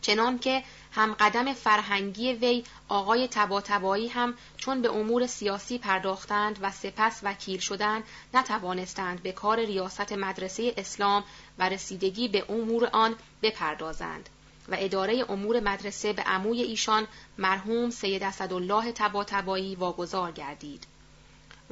چنان 0.03 0.39
که 0.39 0.63
هم 0.93 1.15
قدم 1.15 1.53
فرهنگی 1.53 2.33
وی 2.33 2.65
آقای 2.89 3.29
تباتبایی 3.29 4.09
هم 4.09 4.35
چون 4.57 4.83
به 4.83 4.91
امور 4.91 5.27
سیاسی 5.27 5.79
پرداختند 5.79 6.59
و 6.63 6.71
سپس 6.71 7.21
وکیل 7.23 7.61
شدند 7.61 8.05
نتوانستند 8.35 9.23
به 9.23 9.33
کار 9.33 9.61
ریاست 9.61 10.13
مدرسه 10.13 10.75
اسلام 10.77 11.25
و 11.59 11.69
رسیدگی 11.69 12.29
به 12.29 12.45
امور 12.49 12.89
آن 12.93 13.15
بپردازند 13.43 14.29
و 14.69 14.77
اداره 14.79 15.25
امور 15.29 15.61
مدرسه 15.61 16.13
به 16.13 16.23
عموی 16.23 16.63
ایشان 16.63 17.07
مرحوم 17.39 17.91
سید 17.91 18.23
اسدالله 18.23 18.93
تباتبایی 18.93 19.75
واگذار 19.75 20.33
گردید. 20.33 20.87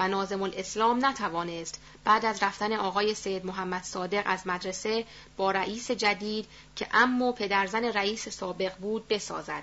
و 0.00 0.08
نازم 0.08 0.42
الاسلام 0.42 1.06
نتوانست 1.06 1.80
بعد 2.04 2.24
از 2.24 2.42
رفتن 2.42 2.72
آقای 2.72 3.14
سید 3.14 3.46
محمد 3.46 3.82
صادق 3.82 4.22
از 4.26 4.46
مدرسه 4.46 5.04
با 5.36 5.50
رئیس 5.50 5.90
جدید 5.90 6.46
که 6.76 6.86
امو 6.92 7.32
پدرزن 7.32 7.84
رئیس 7.84 8.28
سابق 8.28 8.76
بود 8.76 9.08
بسازد 9.08 9.62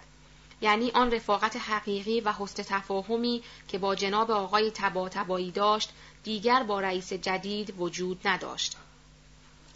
یعنی 0.61 0.91
آن 0.91 1.11
رفاقت 1.11 1.55
حقیقی 1.55 2.21
و 2.21 2.33
حسن 2.39 2.63
تفاهمی 2.63 3.43
که 3.67 3.77
با 3.77 3.95
جناب 3.95 4.31
آقای 4.31 4.71
تبا 4.71 5.09
تبایی 5.09 5.51
داشت 5.51 5.89
دیگر 6.23 6.63
با 6.63 6.79
رئیس 6.79 7.13
جدید 7.13 7.73
وجود 7.79 8.27
نداشت. 8.27 8.77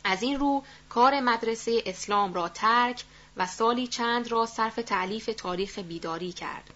از 0.04 0.24
این 0.24 0.40
رو 0.40 0.64
کار 0.90 1.20
مدرسه 1.20 1.84
اسلام 1.86 2.34
را 2.34 2.50
ترک 2.50 3.04
و 3.38 3.48
سالی 3.48 3.88
چند 3.88 4.32
را 4.32 4.46
صرف 4.46 4.76
تعلیف 4.76 5.30
تاریخ 5.38 5.80
بیداری 5.80 6.32
کرد. 6.32 6.70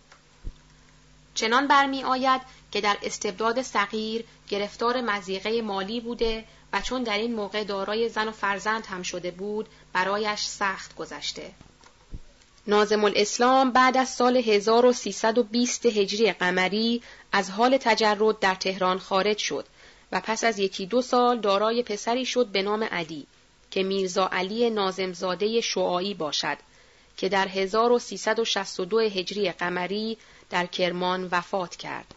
چنان 1.35 1.67
برمی 1.67 2.03
آید 2.03 2.41
که 2.71 2.81
در 2.81 2.97
استبداد 3.03 3.61
صغیر 3.61 4.25
گرفتار 4.49 5.01
مزیقه 5.01 5.61
مالی 5.61 5.99
بوده 5.99 6.45
و 6.73 6.81
چون 6.81 7.03
در 7.03 7.17
این 7.17 7.35
موقع 7.35 7.63
دارای 7.63 8.09
زن 8.09 8.27
و 8.27 8.31
فرزند 8.31 8.85
هم 8.85 9.03
شده 9.03 9.31
بود 9.31 9.69
برایش 9.93 10.39
سخت 10.39 10.95
گذشته. 10.95 11.51
نازم 12.67 13.03
الاسلام 13.03 13.71
بعد 13.71 13.97
از 13.97 14.09
سال 14.09 14.37
1320 14.37 15.85
هجری 15.85 16.31
قمری 16.31 17.01
از 17.31 17.49
حال 17.49 17.77
تجرد 17.77 18.39
در 18.39 18.55
تهران 18.55 18.99
خارج 18.99 19.37
شد 19.37 19.65
و 20.11 20.21
پس 20.23 20.43
از 20.43 20.59
یکی 20.59 20.85
دو 20.85 21.01
سال 21.01 21.39
دارای 21.39 21.83
پسری 21.83 22.25
شد 22.25 22.47
به 22.47 22.61
نام 22.61 22.83
علی 22.83 23.27
که 23.71 23.83
میرزا 23.83 24.27
علی 24.31 24.69
نازمزاده 24.69 25.61
شعایی 25.61 26.13
باشد 26.13 26.57
که 27.17 27.29
در 27.29 27.47
1362 27.47 28.99
هجری 28.99 29.51
قمری 29.51 30.17
در 30.55 30.65
کرمان 30.65 31.27
وفات 31.31 31.75
کرد. 31.75 32.13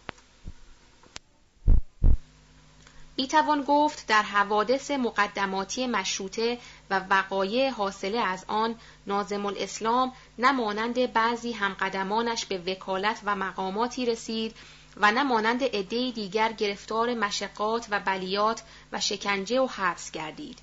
توان 3.31 3.63
گفت 3.63 4.07
در 4.07 4.23
حوادث 4.23 4.91
مقدماتی 4.91 5.87
مشروطه 5.87 6.59
و 6.91 7.01
وقایع 7.11 7.71
حاصله 7.71 8.19
از 8.19 8.45
آن 8.49 8.75
نازم 9.07 9.47
الاسلام 9.47 10.13
نه 10.39 10.53
مانند 10.53 11.13
بعضی 11.13 11.53
همقدمانش 11.53 12.45
به 12.45 12.59
وکالت 12.59 13.21
و 13.25 13.37
مقاماتی 13.37 14.07
رسید 14.07 14.57
و 14.97 15.13
نه 15.13 15.23
مانند 15.23 15.63
عدهای 15.63 16.13
دیگر 16.13 16.53
گرفتار 16.53 17.15
مشقات 17.15 17.87
و 17.91 18.01
بلیات 18.01 18.63
و 18.93 19.01
شکنجه 19.01 19.61
و 19.61 19.67
حبس 19.67 20.11
گردید. 20.11 20.59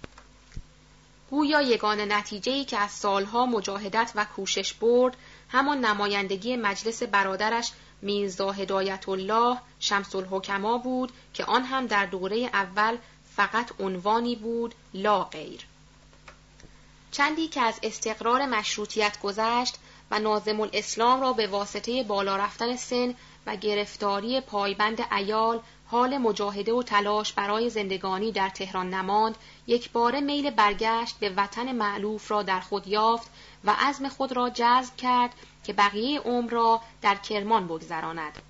گویا 1.29 1.61
یگان 1.61 2.11
نتیجه‌ای 2.11 2.65
که 2.65 2.77
از 2.77 2.91
سالها 2.91 3.45
مجاهدت 3.45 4.11
و 4.15 4.25
کوشش 4.25 4.73
برد 4.73 5.17
همان 5.49 5.85
نمایندگی 5.85 6.55
مجلس 6.55 7.03
برادرش 7.03 7.71
میرزا 8.01 8.51
هدایت 8.51 9.09
الله 9.09 9.57
شمس 9.79 10.15
الحکما 10.15 10.77
بود 10.77 11.11
که 11.33 11.45
آن 11.45 11.63
هم 11.63 11.87
در 11.87 12.05
دوره 12.05 12.37
اول 12.37 12.97
فقط 13.35 13.71
عنوانی 13.79 14.35
بود 14.35 14.75
لا 14.93 15.23
غیر. 15.23 15.65
چندی 17.11 17.47
که 17.47 17.61
از 17.61 17.79
استقرار 17.83 18.45
مشروطیت 18.45 19.19
گذشت 19.23 19.75
و 20.11 20.19
نازم 20.19 20.61
الاسلام 20.61 21.21
را 21.21 21.33
به 21.33 21.47
واسطه 21.47 22.03
بالا 22.03 22.35
رفتن 22.35 22.75
سن 22.75 23.15
و 23.45 23.55
گرفتاری 23.55 24.41
پایبند 24.41 25.01
ایال 25.11 25.59
حال 25.87 26.17
مجاهده 26.17 26.73
و 26.73 26.83
تلاش 26.83 27.33
برای 27.33 27.69
زندگانی 27.69 28.31
در 28.31 28.49
تهران 28.49 28.93
نماند 28.93 29.35
یک 29.67 29.91
باره 29.91 30.21
میل 30.21 30.49
برگشت 30.49 31.19
به 31.19 31.29
وطن 31.29 31.71
معلوف 31.71 32.31
را 32.31 32.43
در 32.43 32.59
خود 32.59 32.87
یافت 32.87 33.29
و 33.63 33.75
عزم 33.79 34.09
خود 34.09 34.31
را 34.31 34.49
جذب 34.49 34.95
کرد 34.95 35.33
که 35.63 35.73
بقیه 35.73 36.19
عمر 36.19 36.51
را 36.51 36.81
در 37.01 37.15
کرمان 37.15 37.67
بگذراند. 37.67 38.41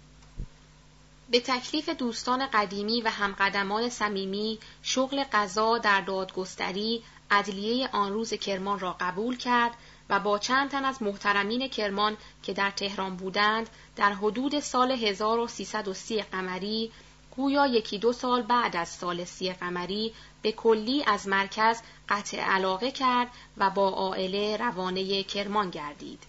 به 1.29 1.39
تکلیف 1.39 1.89
دوستان 1.89 2.47
قدیمی 2.53 3.01
و 3.01 3.09
همقدمان 3.09 3.89
صمیمی 3.89 4.59
شغل 4.83 5.23
قضا 5.23 5.77
در 5.77 6.01
دادگستری 6.01 7.03
عدلیه 7.31 7.89
آن 7.91 8.13
روز 8.13 8.33
کرمان 8.33 8.79
را 8.79 8.95
قبول 8.99 9.37
کرد 9.37 9.71
و 10.09 10.19
با 10.19 10.39
چند 10.39 10.69
تن 10.69 10.85
از 10.85 11.01
محترمین 11.01 11.67
کرمان 11.67 12.17
که 12.43 12.53
در 12.53 12.71
تهران 12.71 13.15
بودند 13.15 13.69
در 13.95 14.13
حدود 14.13 14.59
سال 14.59 14.91
1330 14.91 16.21
قمری 16.21 16.91
گویا 17.35 17.67
یکی 17.67 17.97
دو 17.97 18.13
سال 18.13 18.41
بعد 18.41 18.75
از 18.75 18.89
سال 18.89 19.23
سی 19.23 19.53
قمری 19.53 20.13
به 20.41 20.51
کلی 20.51 21.03
از 21.07 21.27
مرکز 21.27 21.81
قطع 22.09 22.39
علاقه 22.39 22.91
کرد 22.91 23.27
و 23.57 23.69
با 23.69 23.89
عائله 23.89 24.57
روانه 24.57 25.23
کرمان 25.23 25.69
گردید. 25.69 26.23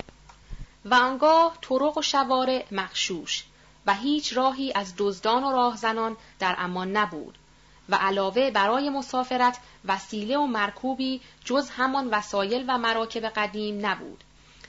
و 0.85 0.95
آنگاه 0.95 1.59
طرق 1.61 1.99
و 1.99 2.03
شوارع 2.03 2.64
مخشوش 2.71 3.45
و 3.87 3.95
هیچ 3.95 4.37
راهی 4.37 4.73
از 4.73 4.95
دزدان 4.99 5.45
و 5.45 5.53
راهزنان 5.53 6.16
در 6.38 6.55
امان 6.59 6.97
نبود 6.97 7.38
و 7.88 7.95
علاوه 7.95 8.51
برای 8.51 8.90
مسافرت 8.90 9.59
وسیله 9.85 10.38
و 10.38 10.47
مرکوبی 10.47 11.21
جز 11.45 11.71
همان 11.71 12.09
وسایل 12.11 12.64
و 12.69 12.79
مراکب 12.79 13.25
قدیم 13.25 13.87
نبود 13.87 14.25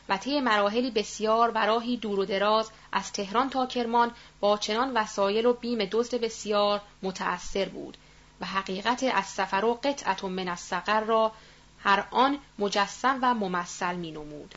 و 0.10 0.18
طی 0.18 0.40
مراحلی 0.40 0.92
بسیار 0.92 1.52
و 1.56 1.66
راهی 1.66 1.98
دور 1.98 2.20
و 2.20 2.26
دراز 2.26 2.72
از 2.92 3.12
تهران 3.12 3.50
تا 3.50 3.66
کرمان 3.66 4.12
با 4.40 4.58
چنان 4.58 4.94
وسایل 4.94 5.46
و 5.46 5.54
بیم 5.54 5.86
دزد 5.92 6.16
بسیار 6.16 6.82
متأثر 7.04 7.70
بود 7.70 7.98
و 8.42 8.46
حقیقت 8.46 9.04
از 9.14 9.26
سفر 9.26 9.66
و 9.66 9.80
قطعت 9.84 10.24
من 10.24 10.48
السقر 10.48 11.00
را 11.00 11.32
هر 11.80 12.08
آن 12.12 12.38
مجسم 12.60 13.20
و 13.22 13.34
ممثل 13.34 13.96
می 13.96 14.12
نمود. 14.12 14.56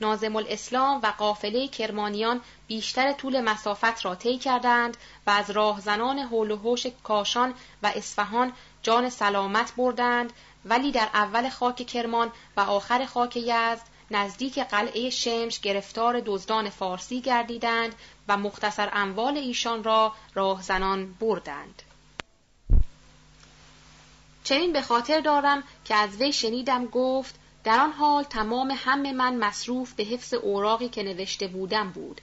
نازم 0.00 0.36
الاسلام 0.36 1.00
و 1.02 1.06
قافله 1.06 1.68
کرمانیان 1.68 2.40
بیشتر 2.66 3.12
طول 3.12 3.40
مسافت 3.40 4.04
را 4.04 4.14
طی 4.14 4.38
کردند 4.38 4.96
و 5.26 5.30
از 5.30 5.50
راهزنان 5.50 6.18
حول 6.18 6.50
و 6.50 6.56
حوش 6.56 6.86
کاشان 7.02 7.54
و 7.82 7.92
اصفهان 7.94 8.52
جان 8.82 9.10
سلامت 9.10 9.72
بردند 9.76 10.32
ولی 10.64 10.92
در 10.92 11.08
اول 11.14 11.48
خاک 11.48 11.86
کرمان 11.86 12.30
و 12.56 12.60
آخر 12.60 13.06
خاک 13.06 13.36
یزد 13.36 13.93
نزدیک 14.10 14.58
قلعه 14.58 15.10
شمش 15.10 15.60
گرفتار 15.60 16.22
دزدان 16.26 16.70
فارسی 16.70 17.20
گردیدند 17.20 17.94
و 18.28 18.36
مختصر 18.36 18.90
اموال 18.92 19.36
ایشان 19.36 19.84
را 19.84 20.12
راهزنان 20.34 21.12
بردند. 21.12 21.82
چنین 24.44 24.72
به 24.72 24.82
خاطر 24.82 25.20
دارم 25.20 25.62
که 25.84 25.94
از 25.94 26.16
وی 26.16 26.32
شنیدم 26.32 26.86
گفت 26.86 27.34
در 27.64 27.80
آن 27.80 27.92
حال 27.92 28.22
تمام 28.22 28.74
هم 28.76 29.12
من 29.12 29.36
مصروف 29.36 29.92
به 29.92 30.04
حفظ 30.04 30.34
اوراقی 30.34 30.88
که 30.88 31.02
نوشته 31.02 31.46
بودم 31.46 31.90
بود 31.90 32.20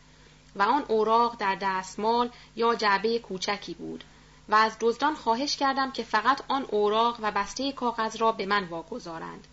و 0.56 0.64
آن 0.64 0.86
اوراق 0.88 1.36
در 1.38 1.58
دستمال 1.62 2.30
یا 2.56 2.76
جعبه 2.76 3.20
کوچکی 3.20 3.74
بود 3.74 4.04
و 4.50 4.56
از 4.56 4.78
دزدان 4.80 5.16
خواهش 5.16 5.58
کردم 5.58 5.92
که 5.92 6.04
فقط 6.04 6.42
آن 6.48 6.66
اوراق 6.70 7.18
و 7.22 7.32
بسته 7.32 7.72
کاغذ 7.72 8.16
را 8.16 8.32
به 8.32 8.46
من 8.46 8.64
واگذارند 8.64 9.48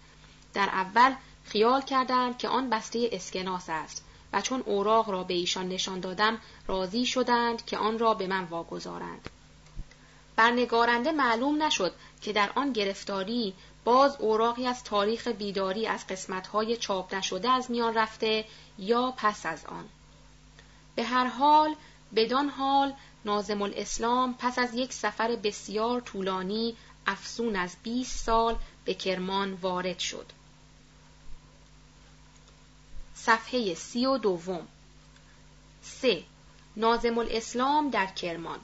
در 0.54 0.68
اول 0.68 1.14
خیال 1.48 1.82
کردند 1.82 2.38
که 2.38 2.48
آن 2.48 2.70
بسته 2.70 3.08
اسکناس 3.12 3.64
است 3.68 4.04
و 4.32 4.40
چون 4.40 4.60
اوراق 4.60 5.10
را 5.10 5.24
به 5.24 5.34
ایشان 5.34 5.68
نشان 5.68 6.00
دادم 6.00 6.38
راضی 6.66 7.06
شدند 7.06 7.64
که 7.64 7.78
آن 7.78 7.98
را 7.98 8.14
به 8.14 8.26
من 8.26 8.44
واگذارند 8.44 9.30
بر 10.36 10.50
نگارنده 10.50 11.12
معلوم 11.12 11.62
نشد 11.62 11.94
که 12.22 12.32
در 12.32 12.50
آن 12.54 12.72
گرفتاری 12.72 13.54
باز 13.84 14.16
اوراقی 14.16 14.66
از 14.66 14.84
تاریخ 14.84 15.28
بیداری 15.28 15.86
از 15.86 16.06
قسمتهای 16.06 16.76
چاپ 16.76 17.14
نشده 17.14 17.50
از 17.50 17.70
میان 17.70 17.94
رفته 17.94 18.44
یا 18.78 19.14
پس 19.16 19.46
از 19.46 19.64
آن. 19.66 19.84
به 20.94 21.04
هر 21.04 21.26
حال 21.26 21.74
بدان 22.16 22.48
حال 22.48 22.92
نازم 23.24 23.62
الاسلام 23.62 24.34
پس 24.38 24.58
از 24.58 24.74
یک 24.74 24.92
سفر 24.92 25.36
بسیار 25.36 26.00
طولانی 26.00 26.76
افسون 27.06 27.56
از 27.56 27.76
20 27.82 28.24
سال 28.24 28.56
به 28.84 28.94
کرمان 28.94 29.52
وارد 29.52 29.98
شد. 29.98 30.26
صفحه 33.24 33.74
سی 33.74 34.06
و 34.06 34.18
دوم. 34.18 34.66
سه. 35.82 36.22
نازم 36.76 37.18
الاسلام 37.18 37.90
در 37.90 38.06
کرمان. 38.06 38.58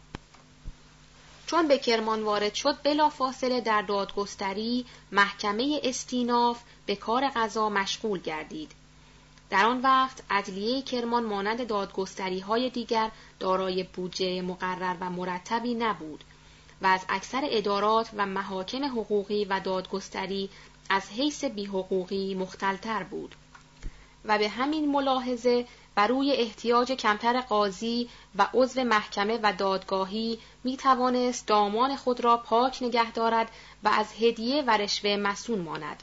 چون 1.46 1.68
به 1.68 1.78
کرمان 1.78 2.22
وارد 2.22 2.54
شد 2.54 2.82
بلافاصله 2.82 3.60
در 3.60 3.82
دادگستری 3.82 4.86
محکمه 5.12 5.80
استیناف 5.82 6.62
به 6.86 6.96
کار 6.96 7.28
قضا 7.36 7.68
مشغول 7.68 8.20
گردید. 8.20 8.72
در 9.50 9.66
آن 9.66 9.80
وقت 9.80 10.22
عدلیه 10.30 10.82
کرمان 10.82 11.24
مانند 11.24 11.66
دادگستری 11.66 12.40
های 12.40 12.70
دیگر 12.70 13.10
دارای 13.40 13.82
بودجه 13.82 14.42
مقرر 14.42 14.96
و 15.00 15.10
مرتبی 15.10 15.74
نبود 15.74 16.24
و 16.82 16.86
از 16.86 17.04
اکثر 17.08 17.42
ادارات 17.44 18.10
و 18.16 18.26
محاکم 18.26 18.84
حقوقی 18.84 19.44
و 19.44 19.60
دادگستری 19.60 20.50
از 20.90 21.10
حیث 21.10 21.44
بیحقوقی 21.44 22.34
مختلتر 22.34 23.02
بود. 23.02 23.34
و 24.24 24.38
به 24.38 24.48
همین 24.48 24.92
ملاحظه 24.92 25.66
و 25.96 26.06
روی 26.06 26.32
احتیاج 26.32 26.92
کمتر 26.92 27.40
قاضی 27.40 28.08
و 28.38 28.46
عضو 28.54 28.84
محکمه 28.84 29.38
و 29.42 29.52
دادگاهی 29.52 30.38
می 30.64 30.76
توانست 30.76 31.46
دامان 31.46 31.96
خود 31.96 32.20
را 32.20 32.36
پاک 32.36 32.78
نگه 32.82 33.12
دارد 33.12 33.50
و 33.84 33.88
از 33.88 34.06
هدیه 34.20 34.62
و 34.62 34.70
رشوه 34.70 35.16
مسون 35.16 35.60
ماند 35.60 36.02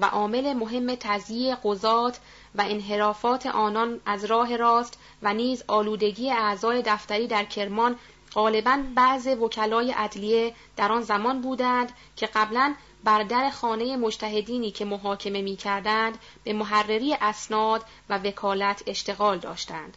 و 0.00 0.04
عامل 0.04 0.52
مهم 0.52 0.94
تزییع 0.94 1.54
قضات 1.64 2.18
و 2.54 2.64
انحرافات 2.68 3.46
آنان 3.46 4.00
از 4.06 4.24
راه 4.24 4.56
راست 4.56 4.98
و 5.22 5.34
نیز 5.34 5.64
آلودگی 5.66 6.30
اعضای 6.30 6.82
دفتری 6.86 7.26
در 7.26 7.44
کرمان 7.44 7.96
غالبا 8.34 8.82
بعض 8.94 9.26
وکلای 9.26 9.90
عدلیه 9.90 10.54
در 10.76 10.92
آن 10.92 11.02
زمان 11.02 11.40
بودند 11.40 11.92
که 12.16 12.26
قبلا 12.26 12.74
بر 13.04 13.22
در 13.22 13.50
خانه 13.50 13.96
مجتهدینی 13.96 14.70
که 14.70 14.84
محاکمه 14.84 15.42
می 15.42 15.56
کردند 15.56 16.18
به 16.44 16.52
محرری 16.52 17.14
اسناد 17.14 17.84
و 18.08 18.18
وکالت 18.18 18.82
اشتغال 18.86 19.38
داشتند 19.38 19.96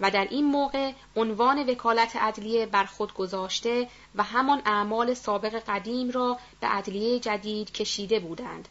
و 0.00 0.10
در 0.10 0.28
این 0.30 0.44
موقع 0.44 0.92
عنوان 1.16 1.70
وکالت 1.70 2.16
عدلیه 2.16 2.66
بر 2.66 2.84
خود 2.84 3.14
گذاشته 3.14 3.88
و 4.14 4.22
همان 4.22 4.62
اعمال 4.64 5.14
سابق 5.14 5.62
قدیم 5.68 6.10
را 6.10 6.38
به 6.60 6.66
عدلیه 6.66 7.20
جدید 7.20 7.72
کشیده 7.72 8.20
بودند 8.20 8.68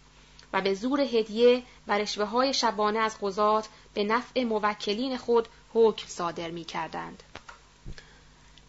و 0.54 0.62
به 0.62 0.74
زور 0.74 1.02
هدیه 1.02 1.64
و 1.88 1.98
رشوه 1.98 2.26
های 2.26 2.54
شبانه 2.54 3.00
از 3.00 3.18
قضات 3.22 3.68
به 3.94 4.04
نفع 4.04 4.44
موکلین 4.44 5.18
خود 5.18 5.48
حکم 5.74 6.08
صادر 6.08 6.52
می 6.52 6.64
کردند. 6.64 7.24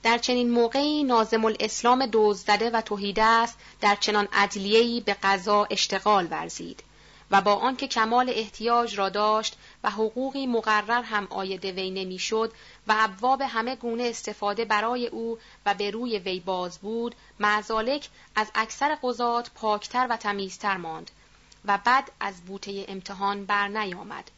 در 0.06 0.18
چنین 0.18 0.50
موقعی 0.50 1.04
نازم 1.04 1.44
الاسلام 1.44 2.06
دوزدده 2.06 2.70
و 2.70 2.80
توحیده 2.80 3.22
است 3.22 3.58
در 3.80 3.94
چنان 3.94 4.28
عدلیهی 4.32 5.00
به 5.00 5.16
قضا 5.22 5.66
اشتغال 5.70 6.28
ورزید 6.30 6.82
و 7.30 7.40
با 7.40 7.54
آنکه 7.54 7.88
کمال 7.88 8.30
احتیاج 8.30 8.98
را 8.98 9.08
داشت 9.08 9.56
و 9.84 9.90
حقوقی 9.90 10.46
مقرر 10.46 11.02
هم 11.02 11.26
آیده 11.30 11.72
وی 11.72 11.90
نمی‌شد 11.90 12.52
و 12.86 12.94
ابواب 12.98 13.42
همه 13.42 13.76
گونه 13.76 14.02
استفاده 14.02 14.64
برای 14.64 15.06
او 15.06 15.38
و 15.66 15.74
به 15.74 15.90
روی 15.90 16.18
وی 16.18 16.40
باز 16.40 16.78
بود 16.78 17.14
معزالک 17.40 18.08
از 18.34 18.50
اکثر 18.54 18.98
قضات 19.02 19.50
پاکتر 19.54 20.06
و 20.10 20.16
تمیزتر 20.16 20.76
ماند 20.76 21.10
و 21.64 21.78
بد 21.86 22.08
از 22.20 22.40
بوته 22.40 22.84
امتحان 22.88 23.44
بر 23.44 23.68
نیامد 23.68 24.30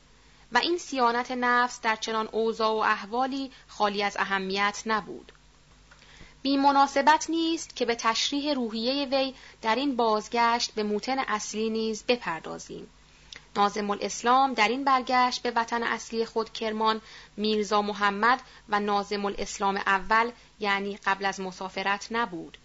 و 0.52 0.58
این 0.58 0.78
سیانت 0.78 1.30
نفس 1.30 1.80
در 1.80 1.96
چنان 1.96 2.28
اوضاع 2.32 2.72
و 2.74 2.78
احوالی 2.78 3.50
خالی 3.68 4.02
از 4.02 4.16
اهمیت 4.16 4.82
نبود. 4.86 5.32
بی 6.48 6.56
مناسبت 6.56 7.30
نیست 7.30 7.76
که 7.76 7.84
به 7.84 7.94
تشریح 7.94 8.54
روحیه 8.54 9.06
وی 9.06 9.34
در 9.62 9.74
این 9.74 9.96
بازگشت 9.96 10.74
به 10.74 10.82
موتن 10.82 11.18
اصلی 11.18 11.70
نیز 11.70 12.04
بپردازیم. 12.08 12.90
نازم 13.56 13.90
الاسلام 13.90 14.54
در 14.54 14.68
این 14.68 14.84
برگشت 14.84 15.42
به 15.42 15.50
وطن 15.50 15.82
اصلی 15.82 16.24
خود 16.24 16.52
کرمان 16.52 17.00
میرزا 17.36 17.82
محمد 17.82 18.40
و 18.68 18.80
نازم 18.80 19.24
الاسلام 19.24 19.76
اول 19.76 20.30
یعنی 20.60 20.96
قبل 20.96 21.24
از 21.24 21.40
مسافرت 21.40 22.08
نبود. 22.10 22.58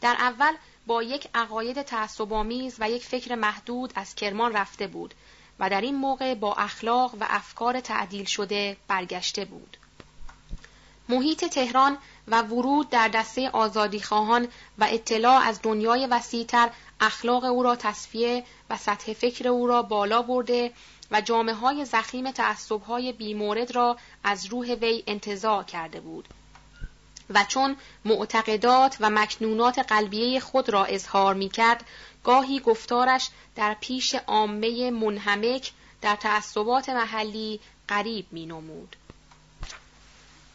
در 0.00 0.16
اول 0.18 0.54
با 0.86 1.02
یک 1.02 1.28
عقاید 1.34 1.82
تعصبآمیز 1.82 2.76
و 2.78 2.90
یک 2.90 3.04
فکر 3.04 3.34
محدود 3.34 3.92
از 3.94 4.14
کرمان 4.14 4.52
رفته 4.52 4.86
بود 4.86 5.14
و 5.58 5.70
در 5.70 5.80
این 5.80 5.94
موقع 5.96 6.34
با 6.34 6.54
اخلاق 6.54 7.14
و 7.14 7.26
افکار 7.28 7.80
تعدیل 7.80 8.24
شده 8.24 8.76
برگشته 8.88 9.44
بود. 9.44 9.76
محیط 11.08 11.44
تهران 11.44 11.98
و 12.28 12.42
ورود 12.42 12.90
در 12.90 13.08
دسته 13.08 13.50
آزادیخواهان 13.50 14.48
و 14.78 14.86
اطلاع 14.90 15.42
از 15.42 15.60
دنیای 15.62 16.06
وسیعتر 16.06 16.70
اخلاق 17.00 17.44
او 17.44 17.62
را 17.62 17.76
تصفیه 17.76 18.44
و 18.70 18.76
سطح 18.76 19.12
فکر 19.12 19.48
او 19.48 19.66
را 19.66 19.82
بالا 19.82 20.22
برده 20.22 20.72
و 21.10 21.20
جامعه 21.20 21.54
های 21.54 21.84
زخیم 21.84 22.30
تعصب 22.30 22.82
های 22.82 23.12
بیمورد 23.12 23.74
را 23.74 23.96
از 24.24 24.46
روح 24.46 24.66
وی 24.66 25.04
انتظار 25.06 25.64
کرده 25.64 26.00
بود. 26.00 26.28
و 27.30 27.44
چون 27.44 27.76
معتقدات 28.04 28.96
و 29.00 29.10
مکنونات 29.10 29.78
قلبیه 29.78 30.40
خود 30.40 30.68
را 30.68 30.84
اظهار 30.84 31.34
می 31.34 31.48
کرد، 31.48 31.84
گاهی 32.24 32.60
گفتارش 32.60 33.28
در 33.56 33.76
پیش 33.80 34.14
عامه 34.14 34.90
منهمک 34.90 35.72
در 36.00 36.16
تعصبات 36.16 36.88
محلی 36.88 37.60
قریب 37.88 38.26
می 38.30 38.46
نمود. 38.46 38.96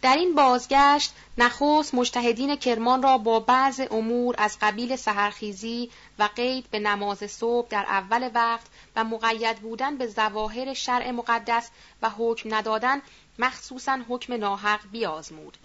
در 0.07 0.15
این 0.15 0.35
بازگشت 0.35 1.13
نخست 1.37 1.95
مجتهدین 1.95 2.55
کرمان 2.55 3.03
را 3.03 3.17
با 3.17 3.39
بعض 3.39 3.81
امور 3.91 4.35
از 4.37 4.57
قبیل 4.61 4.95
سهرخیزی 4.95 5.91
و 6.19 6.29
قید 6.35 6.69
به 6.71 6.79
نماز 6.79 7.17
صبح 7.31 7.67
در 7.67 7.85
اول 7.89 8.29
وقت 8.33 8.65
و 8.95 9.03
مقید 9.03 9.57
بودن 9.57 9.97
به 9.97 10.07
زواهر 10.07 10.73
شرع 10.73 11.11
مقدس 11.11 11.69
و 12.01 12.09
حکم 12.09 12.55
ندادن 12.55 13.01
مخصوصا 13.39 13.99
حکم 14.09 14.33
ناحق 14.33 14.79
بیازمود. 14.91 15.57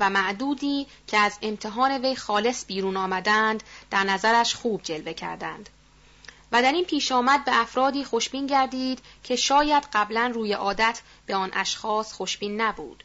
و 0.00 0.10
معدودی 0.10 0.86
که 1.06 1.18
از 1.18 1.38
امتحان 1.42 2.04
وی 2.04 2.16
خالص 2.16 2.66
بیرون 2.66 2.96
آمدند 2.96 3.62
در 3.90 4.04
نظرش 4.04 4.54
خوب 4.54 4.82
جلوه 4.82 5.12
کردند. 5.12 5.68
و 6.52 6.62
در 6.62 6.72
این 6.72 6.84
پیش 6.84 7.12
آمد 7.12 7.44
به 7.44 7.60
افرادی 7.60 8.04
خوشبین 8.04 8.46
گردید 8.46 8.98
که 9.24 9.36
شاید 9.36 9.88
قبلا 9.92 10.32
روی 10.34 10.52
عادت 10.52 11.00
به 11.26 11.34
آن 11.34 11.50
اشخاص 11.54 12.12
خوشبین 12.12 12.60
نبود. 12.60 13.04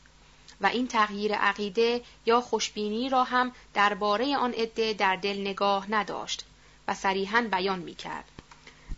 و 0.62 0.66
این 0.66 0.88
تغییر 0.88 1.36
عقیده 1.36 2.02
یا 2.26 2.42
خوشبینی 2.42 3.10
را 3.10 3.24
هم 3.24 3.52
درباره 3.74 4.38
آن 4.38 4.54
عده 4.54 4.94
در 4.94 5.16
دل 5.16 5.42
نگاه 5.42 5.92
نداشت 5.92 6.46
و 6.88 6.94
صریحا 6.94 7.48
بیان 7.52 7.80
می 7.80 7.96
کرد. 7.96 8.26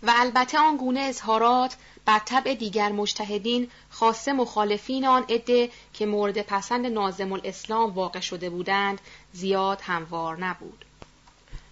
و 0.04 0.14
البته 0.16 0.60
آن 0.60 0.78
گونه 0.78 1.00
اظهارات 1.00 1.76
بر 2.06 2.20
طبع 2.20 2.54
دیگر 2.54 2.92
مجتهدین 2.92 3.72
خاصه 3.90 4.34
مخالفین 4.34 5.06
آن 5.06 5.26
عده 5.30 5.70
که 5.94 6.06
مورد 6.06 6.42
پسند 6.42 6.86
نازم 6.86 7.34
الاسلام 7.34 7.92
واقع 7.92 8.20
شده 8.20 8.50
بودند 8.50 9.02
زیاد 9.34 9.82
هموار 9.82 10.38
نبود. 10.38 10.86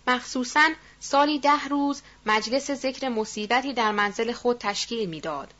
مخصوصا 0.07 0.69
سالی 0.99 1.39
ده 1.39 1.67
روز 1.69 2.01
مجلس 2.25 2.71
ذکر 2.71 3.09
مصیبتی 3.09 3.73
در 3.73 3.91
منزل 3.91 4.31
خود 4.31 4.57
تشکیل 4.57 5.09
می‌داد 5.09 5.53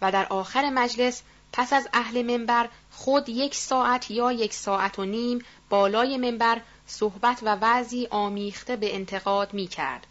و 0.00 0.12
در 0.12 0.26
آخر 0.26 0.70
مجلس 0.70 1.22
پس 1.52 1.72
از 1.72 1.88
اهل 1.92 2.22
منبر 2.22 2.68
خود 2.90 3.28
یک 3.28 3.54
ساعت 3.54 4.10
یا 4.10 4.32
یک 4.32 4.54
ساعت 4.54 4.98
و 4.98 5.04
نیم 5.04 5.44
بالای 5.68 6.16
منبر 6.16 6.60
صحبت 6.86 7.42
و 7.42 7.58
وضعی 7.60 8.06
آمیخته 8.10 8.76
به 8.76 8.94
انتقاد 8.94 9.54
می 9.54 9.66
کرد 9.66 10.06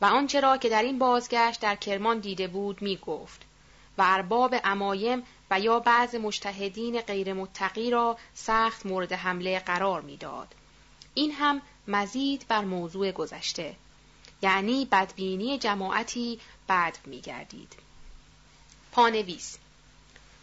و 0.00 0.04
آنچه 0.04 0.40
را 0.40 0.56
که 0.56 0.68
در 0.68 0.82
این 0.82 0.98
بازگشت 0.98 1.60
در 1.60 1.76
کرمان 1.76 2.18
دیده 2.18 2.48
بود 2.48 2.82
می 2.82 2.96
گفت 2.96 3.40
و 3.98 4.02
ارباب 4.06 4.54
امایم 4.64 5.22
و 5.50 5.60
یا 5.60 5.80
بعض 5.80 6.14
مجتهدین 6.14 7.00
غیر 7.00 7.32
متقی 7.32 7.90
را 7.90 8.16
سخت 8.34 8.86
مورد 8.86 9.12
حمله 9.12 9.58
قرار 9.58 10.00
می‌داد. 10.00 10.54
این 11.14 11.32
هم 11.32 11.62
مزید 11.88 12.44
بر 12.48 12.64
موضوع 12.64 13.12
گذشته 13.12 13.74
یعنی 14.42 14.84
بدبینی 14.84 15.58
جماعتی 15.58 16.40
بد 16.68 16.98
می 17.06 17.20
گردید. 17.20 17.76
پانویس 18.92 19.58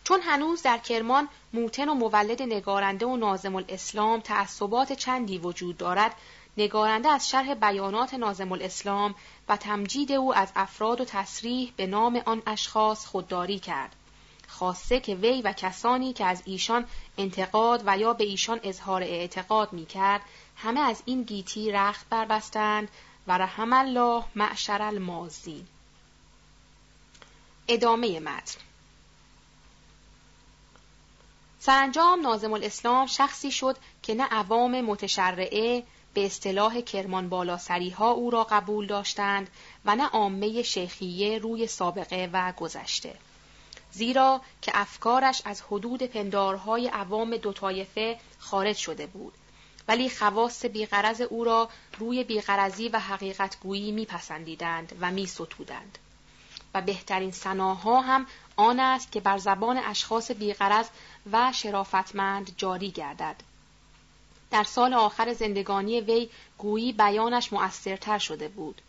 چون 0.08 0.22
هنوز 0.22 0.62
در 0.62 0.78
کرمان 0.78 1.28
موتن 1.54 1.90
و 1.90 1.94
مولد 1.94 2.42
نگارنده 2.42 3.06
و 3.06 3.18
نازم 3.18 3.56
الاسلام 3.56 4.20
تعصبات 4.20 4.94
چندی 4.94 5.38
وجود 5.38 5.78
دارد 5.78 6.16
نگارنده 6.58 7.10
از 7.10 7.30
شرح 7.30 7.54
بیانات 7.54 8.14
نازم 8.14 8.52
الاسلام 8.52 9.16
و 9.50 9.58
تمجید 9.58 10.12
او 10.12 10.36
از 10.36 10.52
افراد 10.56 11.02
و 11.02 11.06
تصریح 11.06 11.74
به 11.78 11.88
نام 11.88 12.22
آن 12.26 12.42
اشخاص 12.48 13.06
خودداری 13.06 13.60
کرد. 13.60 13.96
خاصه 14.48 15.00
که 15.00 15.16
وی 15.16 15.42
و 15.42 15.54
کسانی 15.54 16.14
که 16.14 16.26
از 16.26 16.42
ایشان 16.46 16.86
انتقاد 17.18 17.84
و 17.86 17.98
یا 17.98 18.14
به 18.14 18.24
ایشان 18.24 18.60
اظهار 18.64 19.04
اعتقاد 19.04 19.74
می 19.74 19.86
کرد 19.86 20.22
همه 20.56 20.80
از 20.80 21.04
این 21.06 21.24
گیتی 21.24 21.72
رخت 21.72 22.10
بربستند 22.10 22.88
و 23.28 23.38
رحم 23.38 23.74
الله 23.74 24.24
معشر 24.36 24.82
المازین 24.82 25.68
ادامه 27.68 28.20
متن. 28.20 28.67
سرانجام 31.60 32.22
نازم 32.22 32.54
الاسلام 32.54 33.08
شخصی 33.08 33.52
شد 33.52 33.78
که 34.04 34.14
نه 34.14 34.24
عوام 34.24 34.82
متشرعه 34.82 35.84
به 36.14 36.26
اصطلاح 36.26 36.82
کرمان 36.82 37.30
بالاسری 37.30 37.90
ها 37.90 38.12
او 38.12 38.30
را 38.30 38.44
قبول 38.44 38.88
داشتند 38.88 39.50
و 39.86 39.96
نه 39.96 40.08
عامه 40.08 40.64
شیخیه 40.64 41.38
روی 41.38 41.68
سابقه 41.68 42.30
و 42.34 42.54
گذشته. 42.58 43.14
زیرا 43.92 44.42
که 44.62 44.72
افکارش 44.76 45.42
از 45.46 45.62
حدود 45.62 46.04
پندارهای 46.04 46.88
عوام 46.88 47.38
دو 47.38 47.54
طایفه 47.54 48.20
خارج 48.40 48.76
شده 48.76 49.08
بود 49.08 49.34
ولی 49.88 50.10
خواست 50.10 50.66
بیغرز 50.66 51.22
او 51.22 51.44
را 51.44 51.70
روی 52.00 52.24
بیغرزی 52.24 52.90
و 52.90 53.00
حقیقت 53.00 53.60
گویی 53.60 53.92
میپسندیدند 53.92 54.98
و 55.02 55.12
میستودند 55.12 55.98
و 56.74 56.82
بهترین 56.82 57.32
سناها 57.32 58.02
هم 58.02 58.28
آن 58.56 58.80
است 58.80 59.12
که 59.12 59.20
بر 59.20 59.38
زبان 59.38 59.78
اشخاص 59.78 60.32
بیغرز 60.32 60.88
و 61.32 61.52
شرافتمند 61.54 62.52
جاری 62.58 62.92
گردد. 62.92 63.36
در 64.52 64.64
سال 64.64 64.94
آخر 64.94 65.34
زندگانی 65.34 66.02
وی 66.02 66.30
گویی 66.58 66.94
بیانش 66.94 67.54
مؤثرتر 67.54 68.18
شده 68.18 68.48
بود. 68.48 68.82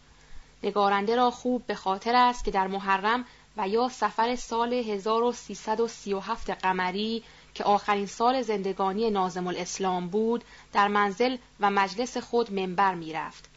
نگارنده 0.62 1.16
را 1.16 1.30
خوب 1.30 1.66
به 1.66 1.74
خاطر 1.74 2.16
است 2.16 2.44
که 2.44 2.50
در 2.50 2.66
محرم 2.66 3.24
و 3.56 3.68
یا 3.68 3.88
سفر 3.88 4.36
سال 4.36 4.72
1337 4.72 6.50
قمری 6.50 7.22
که 7.54 7.64
آخرین 7.64 8.06
سال 8.06 8.42
زندگانی 8.42 9.10
نازم 9.10 9.46
الاسلام 9.46 10.08
بود 10.08 10.44
در 10.72 10.88
منزل 10.88 11.36
و 11.60 11.70
مجلس 11.70 12.16
خود 12.16 12.52
منبر 12.52 12.94
می 12.94 13.12
رفت. 13.12 13.48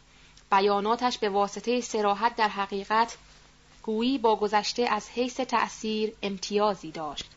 بیاناتش 0.50 1.18
به 1.18 1.28
واسطه 1.28 1.80
سراحت 1.80 2.36
در 2.36 2.48
حقیقت 2.48 3.16
گویی 3.82 4.18
با 4.18 4.36
گذشته 4.36 4.82
از 4.82 5.08
حیث 5.08 5.40
تأثیر 5.40 6.12
امتیازی 6.22 6.90
داشت. 6.90 7.31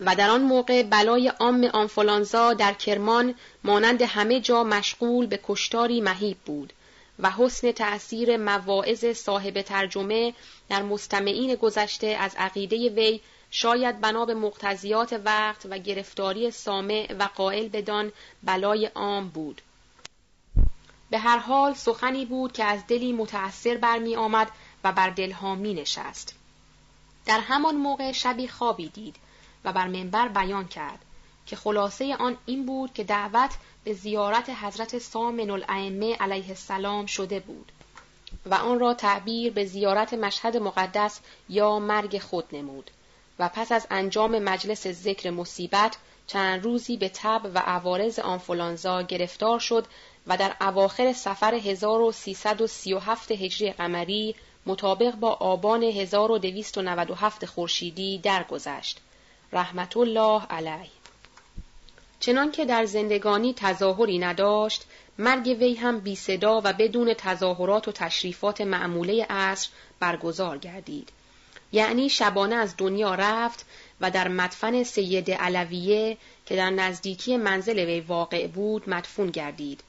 و 0.00 0.14
در 0.16 0.30
آن 0.30 0.42
موقع 0.42 0.82
بلای 0.82 1.28
عام 1.28 1.64
آنفولانزا 1.64 2.54
در 2.54 2.72
کرمان 2.72 3.34
مانند 3.64 4.02
همه 4.02 4.40
جا 4.40 4.64
مشغول 4.64 5.26
به 5.26 5.40
کشتاری 5.42 6.00
مهیب 6.00 6.38
بود 6.38 6.72
و 7.18 7.30
حسن 7.30 7.72
تأثیر 7.72 8.36
مواعظ 8.36 9.04
صاحب 9.04 9.62
ترجمه 9.62 10.34
در 10.68 10.82
مستمعین 10.82 11.54
گذشته 11.54 12.06
از 12.06 12.34
عقیده 12.38 12.76
وی 12.88 13.20
شاید 13.50 14.00
بنا 14.00 14.24
به 14.24 14.34
مقتضیات 14.34 15.20
وقت 15.24 15.66
و 15.70 15.78
گرفتاری 15.78 16.50
سامع 16.50 17.14
و 17.18 17.28
قائل 17.34 17.68
بدان 17.68 18.12
بلای 18.42 18.86
عام 18.86 19.28
بود 19.28 19.62
به 21.10 21.18
هر 21.18 21.38
حال 21.38 21.74
سخنی 21.74 22.24
بود 22.24 22.52
که 22.52 22.64
از 22.64 22.86
دلی 22.86 23.12
متأثر 23.12 23.76
برمی 23.76 24.16
آمد 24.16 24.50
و 24.84 24.92
بر 24.92 25.10
دلها 25.10 25.54
می 25.54 25.74
نشست. 25.74 26.34
در 27.26 27.40
همان 27.40 27.76
موقع 27.76 28.12
شبی 28.12 28.48
خوابی 28.48 28.88
دید 28.88 29.16
بر 29.72 29.86
منبر 29.86 30.28
بیان 30.28 30.68
کرد 30.68 30.98
که 31.46 31.56
خلاصه 31.56 32.16
آن 32.16 32.36
این 32.46 32.66
بود 32.66 32.92
که 32.92 33.04
دعوت 33.04 33.50
به 33.84 33.92
زیارت 33.92 34.50
حضرت 34.50 34.98
سامن 34.98 35.50
الائمه 35.50 36.16
علیه 36.16 36.48
السلام 36.48 37.06
شده 37.06 37.40
بود 37.40 37.72
و 38.46 38.54
آن 38.54 38.78
را 38.80 38.94
تعبیر 38.94 39.52
به 39.52 39.64
زیارت 39.64 40.14
مشهد 40.14 40.56
مقدس 40.56 41.20
یا 41.48 41.78
مرگ 41.78 42.18
خود 42.18 42.44
نمود 42.52 42.90
و 43.38 43.48
پس 43.48 43.72
از 43.72 43.86
انجام 43.90 44.38
مجلس 44.38 44.86
ذکر 44.86 45.30
مصیبت 45.30 45.96
چند 46.26 46.64
روزی 46.64 46.96
به 46.96 47.08
تب 47.08 47.50
و 47.54 47.58
عوارض 47.58 48.18
آنفولانزا 48.18 49.02
گرفتار 49.02 49.58
شد 49.58 49.86
و 50.26 50.36
در 50.36 50.56
اواخر 50.60 51.12
سفر 51.12 51.54
1337 51.54 53.30
هجری 53.32 53.72
قمری 53.72 54.34
مطابق 54.66 55.14
با 55.14 55.32
آبان 55.32 55.82
1297 55.82 57.46
خورشیدی 57.46 58.18
درگذشت. 58.18 59.00
رحمت 59.52 59.96
الله 59.96 60.42
علیه. 60.50 60.90
چنان 62.20 62.50
که 62.50 62.64
در 62.64 62.84
زندگانی 62.84 63.54
تظاهری 63.54 64.18
نداشت، 64.18 64.84
مرگ 65.18 65.46
وی 65.46 65.74
هم 65.74 66.00
بی 66.00 66.16
صدا 66.16 66.60
و 66.64 66.72
بدون 66.72 67.14
تظاهرات 67.14 67.88
و 67.88 67.92
تشریفات 67.92 68.60
معموله 68.60 69.26
عصر 69.30 69.68
برگزار 70.00 70.58
گردید. 70.58 71.08
یعنی 71.72 72.08
شبانه 72.08 72.54
از 72.54 72.74
دنیا 72.78 73.14
رفت 73.14 73.66
و 74.00 74.10
در 74.10 74.28
مدفن 74.28 74.82
سید 74.82 75.30
علویه 75.30 76.16
که 76.46 76.56
در 76.56 76.70
نزدیکی 76.70 77.36
منزل 77.36 77.78
وی 77.78 78.00
واقع 78.00 78.46
بود 78.46 78.88
مدفون 78.88 79.30
گردید 79.30 79.80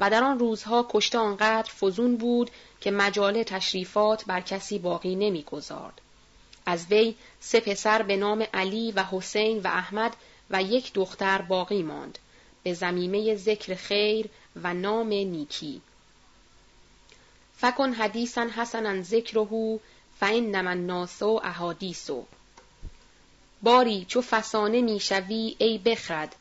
و 0.00 0.10
در 0.10 0.24
آن 0.24 0.38
روزها 0.38 0.86
کشته 0.90 1.18
آنقدر 1.18 1.70
فزون 1.80 2.16
بود 2.16 2.50
که 2.80 2.90
مجال 2.90 3.42
تشریفات 3.42 4.24
بر 4.24 4.40
کسی 4.40 4.78
باقی 4.78 5.14
نمی‌گذارد. 5.14 6.00
از 6.66 6.86
وی 6.90 7.14
سه 7.40 7.60
پسر 7.60 8.02
به 8.02 8.16
نام 8.16 8.46
علی 8.54 8.92
و 8.92 9.04
حسین 9.04 9.58
و 9.58 9.66
احمد 9.66 10.16
و 10.50 10.62
یک 10.62 10.92
دختر 10.92 11.42
باقی 11.42 11.82
ماند. 11.82 12.18
به 12.62 12.74
زمیمه 12.74 13.36
ذکر 13.36 13.74
خیر 13.74 14.28
و 14.62 14.74
نام 14.74 15.08
نیکی. 15.08 15.80
فکن 17.56 17.92
حدیثا 17.92 18.46
حسنا 18.56 19.02
ذکره 19.02 19.78
فانما 20.20 20.70
الناس 20.70 21.22
احادیثو. 21.22 22.24
باری 23.62 24.04
چو 24.08 24.22
فسانه 24.22 24.82
می‌شوی 24.82 25.56
ای 25.58 25.78
بخرد 25.78 26.36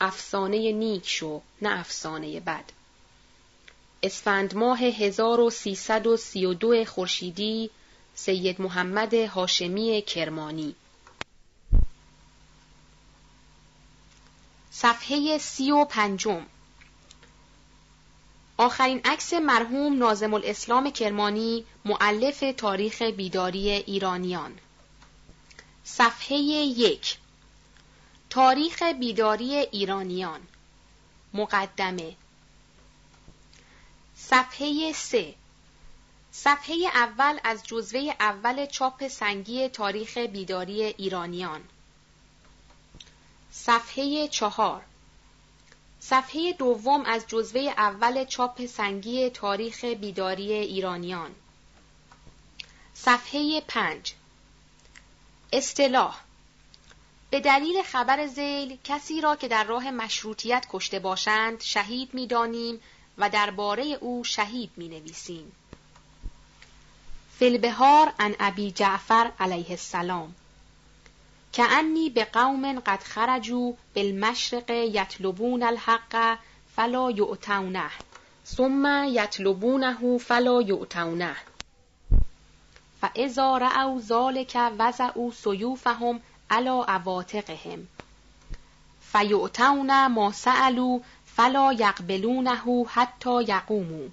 افسانه 0.00 0.72
نیک 0.72 1.08
شو 1.08 1.40
نه 1.62 1.80
افسانه 1.80 2.40
بد. 2.40 2.64
اسفند 4.02 4.54
ماه 4.54 4.78
1332 4.78 6.84
خورشیدی 6.84 7.70
سید 8.14 8.60
محمد 8.60 9.14
هاشمی 9.14 10.02
کرمانی. 10.02 10.74
صفحه 14.70 15.38
سی 15.38 15.70
و 15.70 15.84
پنجم. 15.84 16.46
آخرین 18.56 19.00
عکس 19.04 19.32
مرحوم 19.32 19.98
نازم 19.98 20.34
الاسلام 20.34 20.90
کرمانی 20.90 21.64
معلف 21.84 22.44
تاریخ 22.56 23.02
بیداری 23.02 23.70
ایرانیان. 23.70 24.58
صفحه 25.84 26.36
یک. 26.36 27.18
تاریخ 28.30 28.82
بیداری 28.82 29.54
ایرانیان. 29.54 30.40
مقدمه. 31.34 32.16
صفحه 34.16 34.92
سه. 34.92 35.34
صفحه 36.36 36.76
اول 36.94 37.38
از 37.44 37.62
جزوه 37.66 38.14
اول 38.20 38.66
چاپ 38.66 39.08
سنگی 39.08 39.68
تاریخ 39.68 40.16
بیداری 40.16 40.82
ایرانیان. 40.82 41.60
صفحه 43.52 44.28
چهار. 44.28 44.82
صفحه 46.00 46.52
دوم 46.52 47.04
از 47.04 47.24
جزوه 47.28 47.74
اول 47.76 48.24
چاپ 48.24 48.66
سنگی 48.66 49.30
تاریخ 49.30 49.84
بیداری 49.84 50.52
ایرانیان. 50.52 51.34
صفحه 52.94 53.60
پنج. 53.68 54.14
اصطلاح. 55.52 56.20
به 57.30 57.40
دلیل 57.40 57.82
خبر 57.82 58.26
زیل 58.26 58.78
کسی 58.84 59.20
را 59.20 59.36
که 59.36 59.48
در 59.48 59.64
راه 59.64 59.90
مشروطیت 59.90 60.66
کشته 60.70 60.98
باشند 60.98 61.60
شهید 61.60 62.14
می‌دانیم 62.14 62.80
و 63.18 63.30
درباره 63.30 63.84
او 63.84 64.24
شهید 64.24 64.70
می 64.76 64.88
نویسیم. 64.88 65.52
فلبهار 67.38 68.12
ان 68.18 68.34
ابی 68.40 68.70
جعفر 68.70 69.30
علیه 69.40 69.70
السلام. 69.70 70.34
که 71.52 71.62
انی 71.62 72.10
به 72.10 72.24
قوم 72.24 72.80
قد 72.80 73.02
خرجوا 73.02 73.72
بالمشرق 73.94 74.70
یطلبون 74.70 75.62
الحق 75.62 76.38
فلا 76.76 77.10
یعتونه 77.10 77.90
ثم 78.46 79.04
یطلبونه 79.08 80.18
فلا 80.18 80.62
یعتونه 80.62 81.36
فاذا 83.00 83.58
رأوا 83.58 84.00
ذلك 84.00 84.72
وضعوا 84.78 85.30
سیوفهم 85.30 86.20
علی 86.50 86.82
عواتقهم. 86.88 87.88
فیعتون 89.12 90.06
ما 90.06 90.32
سألوا 90.32 91.00
فلا 91.36 91.72
یقبلونه 91.72 92.86
حتی 92.88 93.42
یقوموا. 93.48 94.08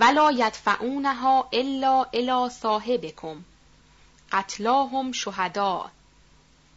ولا 0.00 0.30
یدفعونها 0.32 1.48
الا 1.52 2.06
الی 2.12 2.50
صاحبکم. 2.50 3.44
قتلاهم 4.32 5.12
شهدا. 5.12 5.90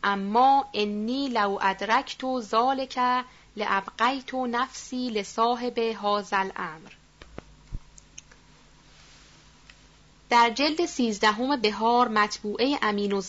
اما 0.03 0.65
انی 0.73 1.29
لو 1.29 1.59
ادرکت 1.61 2.39
ذالک 2.39 2.99
لابقیت 3.57 4.33
نفسی 4.35 5.09
لصاحب 5.09 5.79
هذا 5.79 6.37
الامر. 6.37 6.91
در 10.29 10.49
جلد 10.49 10.85
سیزدهم 10.85 11.55
بهار 11.55 12.07
مطبوعه 12.07 12.79
امین 12.81 13.13
و 13.13 13.21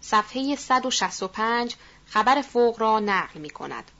صفحه 0.00 0.56
165 0.56 1.76
خبر 2.06 2.42
فوق 2.42 2.80
را 2.80 3.00
نقل 3.00 3.40
می 3.40 3.50
کند. 3.50 3.90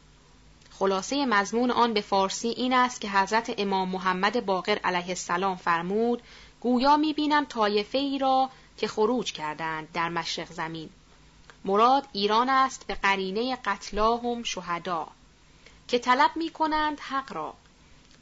خلاصه 0.82 1.26
مضمون 1.26 1.70
آن 1.70 1.94
به 1.94 2.00
فارسی 2.00 2.48
این 2.48 2.72
است 2.72 3.00
که 3.00 3.10
حضرت 3.10 3.54
امام 3.58 3.88
محمد 3.88 4.46
باقر 4.46 4.78
علیه 4.84 5.08
السلام 5.08 5.56
فرمود 5.56 6.22
گویا 6.60 6.96
می 6.96 7.12
بینم 7.12 7.44
طایفه 7.44 7.98
ای 7.98 8.18
را 8.18 8.50
که 8.76 8.88
خروج 8.88 9.32
کردند 9.32 9.92
در 9.92 10.08
مشرق 10.08 10.52
زمین. 10.52 10.90
مراد 11.64 12.08
ایران 12.12 12.48
است 12.48 12.86
به 12.86 12.94
قرینه 12.94 13.56
قتلاهم 13.56 14.42
شهدا 14.42 15.08
که 15.88 15.98
طلب 15.98 16.30
می 16.36 16.50
کنند 16.50 17.00
حق 17.00 17.32
را. 17.32 17.54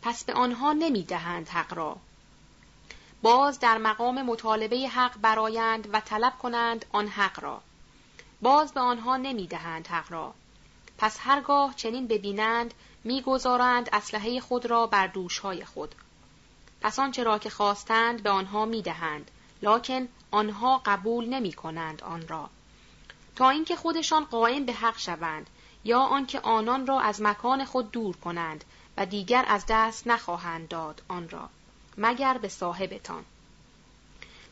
پس 0.02 0.24
به 0.24 0.32
آنها 0.32 0.72
نمی 0.72 1.02
دهند 1.02 1.48
حق 1.48 1.74
را. 1.74 1.96
باز 3.22 3.58
در 3.58 3.78
مقام 3.78 4.22
مطالبه 4.22 4.88
حق 4.88 5.18
برایند 5.18 5.88
و 5.92 6.00
طلب 6.00 6.38
کنند 6.38 6.84
آن 6.92 7.08
حق 7.08 7.40
را. 7.40 7.60
باز 8.42 8.72
به 8.72 8.80
آنها 8.80 9.16
نمی 9.16 9.46
دهند 9.46 9.86
حق 9.86 10.12
را. 10.12 10.34
پس 11.00 11.18
هرگاه 11.20 11.74
چنین 11.76 12.06
ببینند 12.06 12.74
می‌گذارند 13.04 13.88
اسلحه 13.92 14.40
خود 14.40 14.66
را 14.66 14.86
بر 14.86 15.06
دوشهای 15.06 15.64
خود. 15.64 15.94
پس 16.80 16.98
آنچه 16.98 17.22
را 17.22 17.38
که 17.38 17.50
خواستند 17.50 18.22
به 18.22 18.30
آنها 18.30 18.64
می‌دهند 18.64 19.30
لکن 19.62 20.08
آنها 20.30 20.82
قبول 20.84 21.28
نمی 21.28 21.52
کنند 21.52 22.02
آن 22.02 22.28
را. 22.28 22.50
تا 23.36 23.50
اینکه 23.50 23.76
خودشان 23.76 24.24
قائم 24.24 24.64
به 24.64 24.72
حق 24.72 24.98
شوند 24.98 25.50
یا 25.84 26.00
آنکه 26.00 26.40
آنان 26.40 26.86
را 26.86 27.00
از 27.00 27.22
مکان 27.22 27.64
خود 27.64 27.90
دور 27.90 28.16
کنند 28.16 28.64
و 28.96 29.06
دیگر 29.06 29.44
از 29.48 29.64
دست 29.68 30.06
نخواهند 30.06 30.68
داد 30.68 31.02
آن 31.08 31.28
را 31.28 31.48
مگر 31.98 32.38
به 32.38 32.48
صاحبتان. 32.48 33.24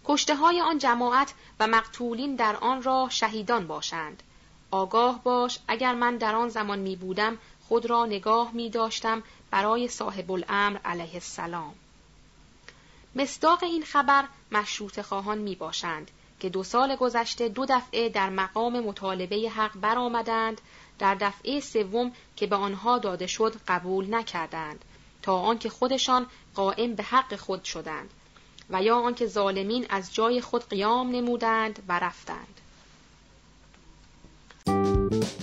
کشته 0.05 0.37
های 0.37 0.61
آن 0.61 0.79
جماعت 0.79 1.35
و 1.61 1.67
مقتولین 1.67 2.37
در 2.37 2.57
آن 2.57 2.83
را 2.83 3.09
شهیدان 3.11 3.67
باشند. 3.67 4.23
آگاه 4.71 5.23
باش 5.23 5.59
اگر 5.69 5.95
من 5.95 6.17
در 6.17 6.35
آن 6.35 6.49
زمان 6.49 6.79
می 6.79 6.97
بودم 6.97 7.39
خود 7.69 7.87
را 7.87 8.07
نگاه 8.07 8.53
می 8.53 8.71
داشتم 8.71 9.23
برای 9.51 9.89
صاحب 9.89 10.33
الامر 10.33 10.79
علیه 10.85 11.15
السلام. 11.15 11.75
مصداق 13.15 13.65
این 13.65 13.83
خبر 13.83 14.25
مشروط 14.53 15.01
خواهان 15.01 15.39
می 15.39 15.55
باشند 15.55 16.11
که 16.41 16.49
دو 16.49 16.63
سال 16.65 16.97
گذشته 16.97 17.49
دو 17.49 17.67
دفعه 17.67 18.09
در 18.09 18.31
مقام 18.31 18.81
مطالبه 18.81 19.51
حق 19.51 19.79
برآمدند 19.81 20.61
در 20.99 21.15
دفعه 21.15 21.61
سوم 21.61 22.13
که 22.37 22.47
به 22.47 22.57
آنها 22.57 22.99
داده 22.99 23.27
شد 23.27 23.57
قبول 23.69 24.15
نکردند 24.15 24.85
تا 25.23 25.41
آنکه 25.41 25.69
خودشان 25.69 26.27
قائم 26.55 26.95
به 26.95 27.03
حق 27.03 27.37
خود 27.37 27.65
شدند 27.65 28.11
و 28.71 28.83
یا 28.83 28.97
آنکه 28.97 29.27
ظالمین 29.27 29.87
از 29.91 30.15
جای 30.15 30.41
خود 30.41 30.69
قیام 30.69 31.11
نمودند 31.11 31.83
و 31.89 31.99
رفتند. 31.99 32.58
Thank 35.11 35.25
you. 35.25 35.38